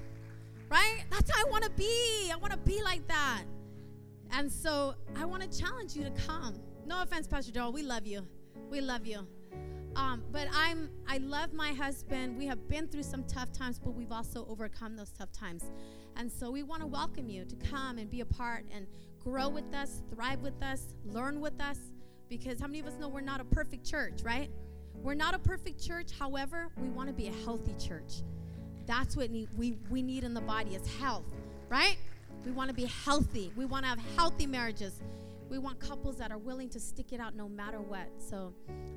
[0.70, 1.02] right?
[1.10, 2.30] That's how I want to be.
[2.32, 3.42] I want to be like that.
[4.30, 6.54] And so I want to challenge you to come.
[6.86, 7.72] No offense, Pastor Daryl.
[7.72, 8.24] We love you.
[8.70, 9.26] We love you.
[9.96, 12.38] Um, but I'm I love my husband.
[12.38, 15.72] We have been through some tough times, but we've also overcome those tough times.
[16.14, 18.86] And so we want to welcome you to come and be a part and
[19.18, 21.91] grow with us, thrive with us, learn with us.
[22.32, 24.48] Because how many of us know we're not a perfect church, right?
[25.02, 26.12] We're not a perfect church.
[26.18, 28.22] However, we want to be a healthy church.
[28.86, 31.26] That's what we, we need in the body is health,
[31.68, 31.98] right?
[32.46, 33.52] We want to be healthy.
[33.54, 35.02] We want to have healthy marriages.
[35.50, 38.08] We want couples that are willing to stick it out no matter what.
[38.16, 38.54] So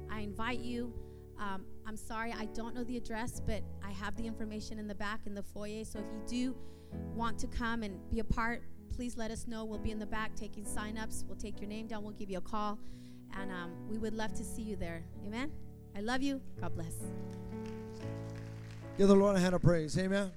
[0.09, 0.93] I invite you.
[1.38, 4.95] Um, I'm sorry, I don't know the address, but I have the information in the
[4.95, 5.83] back in the foyer.
[5.83, 6.55] So if you do
[7.13, 8.63] want to come and be a part,
[8.95, 9.65] please let us know.
[9.65, 11.25] We'll be in the back taking sign-ups.
[11.27, 12.01] We'll take your name down.
[12.01, 12.79] We'll give you a call.
[13.36, 15.03] And um, we would love to see you there.
[15.25, 15.51] Amen.
[15.95, 16.41] I love you.
[16.59, 16.93] God bless.
[18.97, 19.97] Give the Lord a hand of praise.
[19.97, 20.31] Amen.